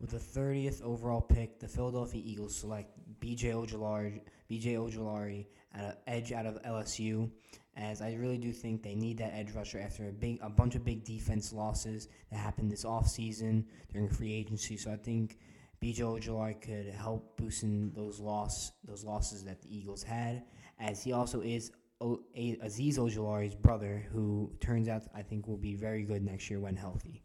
With 0.01 0.11
the 0.11 0.19
30th 0.19 0.83
overall 0.83 1.23
pick, 1.23 1.59
the 1.59 1.67
Philadelphia 1.67 2.23
Eagles 2.23 2.55
select 2.55 2.91
B.J. 3.21 3.49
Ojulari, 3.49 4.21
B.J. 4.49 4.75
Ojulari 4.75 5.47
at 5.75 6.03
edge 6.07 6.33
out 6.33 6.47
of 6.47 6.63
LSU, 6.63 7.31
as 7.77 8.01
I 8.01 8.15
really 8.15 8.39
do 8.39 8.53
think 8.53 8.83
they 8.83 8.95
need 8.95 9.19
that 9.19 9.33
edge 9.35 9.53
rusher 9.53 9.79
after 9.79 10.09
a 10.09 10.13
big, 10.13 10.39
a 10.43 10.49
bunch 10.49 10.75
of 10.75 10.85
big 10.85 11.05
defense 11.05 11.53
losses 11.53 12.09
that 12.31 12.39
happened 12.39 12.71
this 12.71 12.85
offseason 12.85 13.65
during 13.93 14.09
free 14.09 14.33
agency. 14.33 14.77
So 14.77 14.91
I 14.91 14.97
think 14.97 15.39
B.J. 15.81 16.03
Ojulari 16.03 16.61
could 16.61 16.87
help 16.89 17.37
boosting 17.37 17.93
those 17.95 18.19
loss, 18.19 18.73
those 18.85 19.05
losses 19.05 19.45
that 19.45 19.61
the 19.63 19.77
Eagles 19.77 20.03
had, 20.03 20.45
as 20.81 21.03
he 21.03 21.13
also 21.13 21.41
is 21.41 21.71
o- 22.01 22.21
a- 22.35 22.57
Azeez 22.57 22.99
Ojulari's 22.99 23.55
brother, 23.55 24.05
who 24.13 24.51
turns 24.61 24.89
out 24.89 25.03
I 25.15 25.23
think 25.23 25.47
will 25.47 25.57
be 25.59 25.75
very 25.75 26.03
good 26.03 26.25
next 26.25 26.49
year 26.51 26.59
when 26.59 26.75
healthy. 26.77 27.23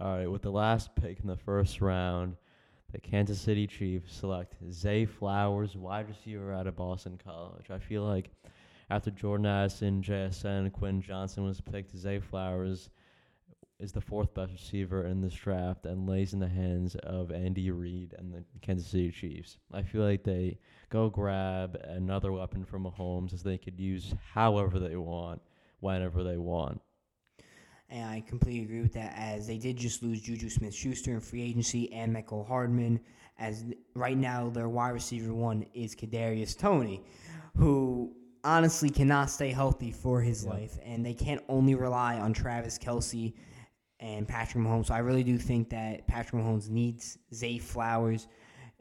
All 0.00 0.18
right, 0.18 0.26
with 0.30 0.42
the 0.42 0.50
last 0.50 0.94
pick 0.96 1.20
in 1.20 1.28
the 1.28 1.36
first 1.36 1.80
round, 1.80 2.36
the 2.94 3.00
Kansas 3.00 3.40
City 3.40 3.66
Chiefs 3.66 4.14
select 4.14 4.54
Zay 4.70 5.04
Flowers, 5.04 5.76
wide 5.76 6.08
receiver 6.08 6.52
out 6.52 6.68
of 6.68 6.76
Boston 6.76 7.18
College. 7.22 7.68
I 7.68 7.80
feel 7.80 8.04
like 8.04 8.30
after 8.88 9.10
Jordan 9.10 9.46
Addison, 9.46 10.00
JSN, 10.00 10.70
Quinn 10.72 11.02
Johnson 11.02 11.44
was 11.44 11.60
picked, 11.60 11.96
Zay 11.96 12.20
Flowers 12.20 12.90
is 13.80 13.90
the 13.90 14.00
fourth 14.00 14.32
best 14.32 14.52
receiver 14.52 15.06
in 15.06 15.20
this 15.20 15.34
draft 15.34 15.86
and 15.86 16.08
lays 16.08 16.34
in 16.34 16.38
the 16.38 16.48
hands 16.48 16.94
of 17.02 17.32
Andy 17.32 17.72
Reid 17.72 18.14
and 18.16 18.32
the 18.32 18.44
Kansas 18.62 18.86
City 18.86 19.10
Chiefs. 19.10 19.58
I 19.72 19.82
feel 19.82 20.04
like 20.04 20.22
they 20.22 20.58
go 20.88 21.10
grab 21.10 21.76
another 21.82 22.30
weapon 22.30 22.64
from 22.64 22.84
Mahomes 22.84 23.32
as 23.32 23.42
they 23.42 23.58
could 23.58 23.80
use 23.80 24.14
however 24.34 24.78
they 24.78 24.94
want, 24.94 25.42
whenever 25.80 26.22
they 26.22 26.36
want. 26.36 26.80
And 27.94 28.10
I 28.10 28.22
completely 28.26 28.64
agree 28.64 28.80
with 28.80 28.92
that, 28.94 29.14
as 29.16 29.46
they 29.46 29.56
did 29.56 29.76
just 29.76 30.02
lose 30.02 30.20
Juju 30.20 30.50
Smith 30.50 30.74
Schuster 30.74 31.12
in 31.12 31.20
free 31.20 31.42
agency 31.42 31.92
and 31.92 32.12
Michael 32.12 32.42
Hardman. 32.42 32.98
As 33.38 33.64
right 33.94 34.16
now, 34.18 34.50
their 34.50 34.68
wide 34.68 34.90
receiver 34.90 35.32
one 35.32 35.64
is 35.74 35.94
Kadarius 35.94 36.58
Toney, 36.58 37.04
who 37.56 38.12
honestly 38.42 38.90
cannot 38.90 39.30
stay 39.30 39.52
healthy 39.52 39.92
for 39.92 40.20
his 40.20 40.44
Yeah. 40.44 40.50
life, 40.50 40.76
and 40.84 41.06
they 41.06 41.14
can't 41.14 41.40
only 41.48 41.76
rely 41.76 42.18
on 42.18 42.32
Travis 42.32 42.80
Kelce 42.80 43.32
and 44.00 44.26
Patrick 44.26 44.64
Mahomes. 44.64 44.86
So 44.86 44.94
I 44.94 44.98
really 44.98 45.22
do 45.22 45.38
think 45.38 45.70
that 45.70 46.04
Patrick 46.08 46.42
Mahomes 46.42 46.68
needs 46.68 47.16
Zay 47.32 47.58
Flowers. 47.58 48.26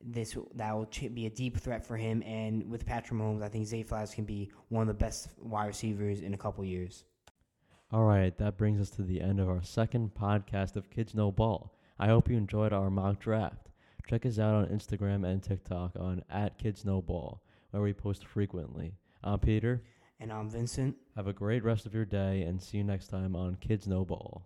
This 0.01 0.35
that 0.55 0.73
will 0.75 0.87
ch- 0.87 1.13
be 1.13 1.27
a 1.27 1.29
deep 1.29 1.57
threat 1.57 1.85
for 1.85 1.97
him, 1.97 2.23
and 2.23 2.67
with 2.67 2.83
Patrick 2.83 3.19
Mahomes, 3.19 3.43
I 3.43 3.49
think 3.49 3.67
Zay 3.67 3.83
Flowers 3.83 4.15
can 4.15 4.25
be 4.25 4.49
one 4.69 4.81
of 4.81 4.87
the 4.87 4.95
best 4.95 5.29
wide 5.39 5.67
receivers 5.67 6.21
in 6.21 6.33
a 6.33 6.37
couple 6.37 6.65
years. 6.65 7.05
All 7.93 8.05
right, 8.05 8.35
that 8.39 8.57
brings 8.57 8.81
us 8.81 8.89
to 8.95 9.03
the 9.03 9.21
end 9.21 9.39
of 9.39 9.47
our 9.47 9.61
second 9.61 10.15
podcast 10.19 10.75
of 10.75 10.89
Kids 10.89 11.13
Know 11.13 11.31
Ball. 11.31 11.71
I 11.99 12.07
hope 12.07 12.27
you 12.27 12.35
enjoyed 12.35 12.73
our 12.73 12.89
mock 12.89 13.19
draft. 13.19 13.69
Check 14.09 14.25
us 14.25 14.39
out 14.39 14.55
on 14.55 14.65
Instagram 14.65 15.23
and 15.23 15.43
TikTok 15.43 15.91
on 15.99 16.23
at 16.27 16.57
Kids 16.57 16.85
Know 16.85 17.03
Ball, 17.03 17.39
where 17.69 17.83
we 17.83 17.93
post 17.93 18.25
frequently. 18.25 18.95
I'm 19.23 19.37
Peter. 19.37 19.83
And 20.19 20.33
I'm 20.33 20.49
Vincent. 20.49 20.95
Have 21.15 21.27
a 21.27 21.33
great 21.33 21.63
rest 21.63 21.85
of 21.85 21.93
your 21.93 22.03
day 22.03 22.41
and 22.41 22.59
see 22.59 22.77
you 22.77 22.83
next 22.83 23.09
time 23.09 23.35
on 23.35 23.57
Kids 23.57 23.85
Know 23.85 24.03
Ball. 24.03 24.43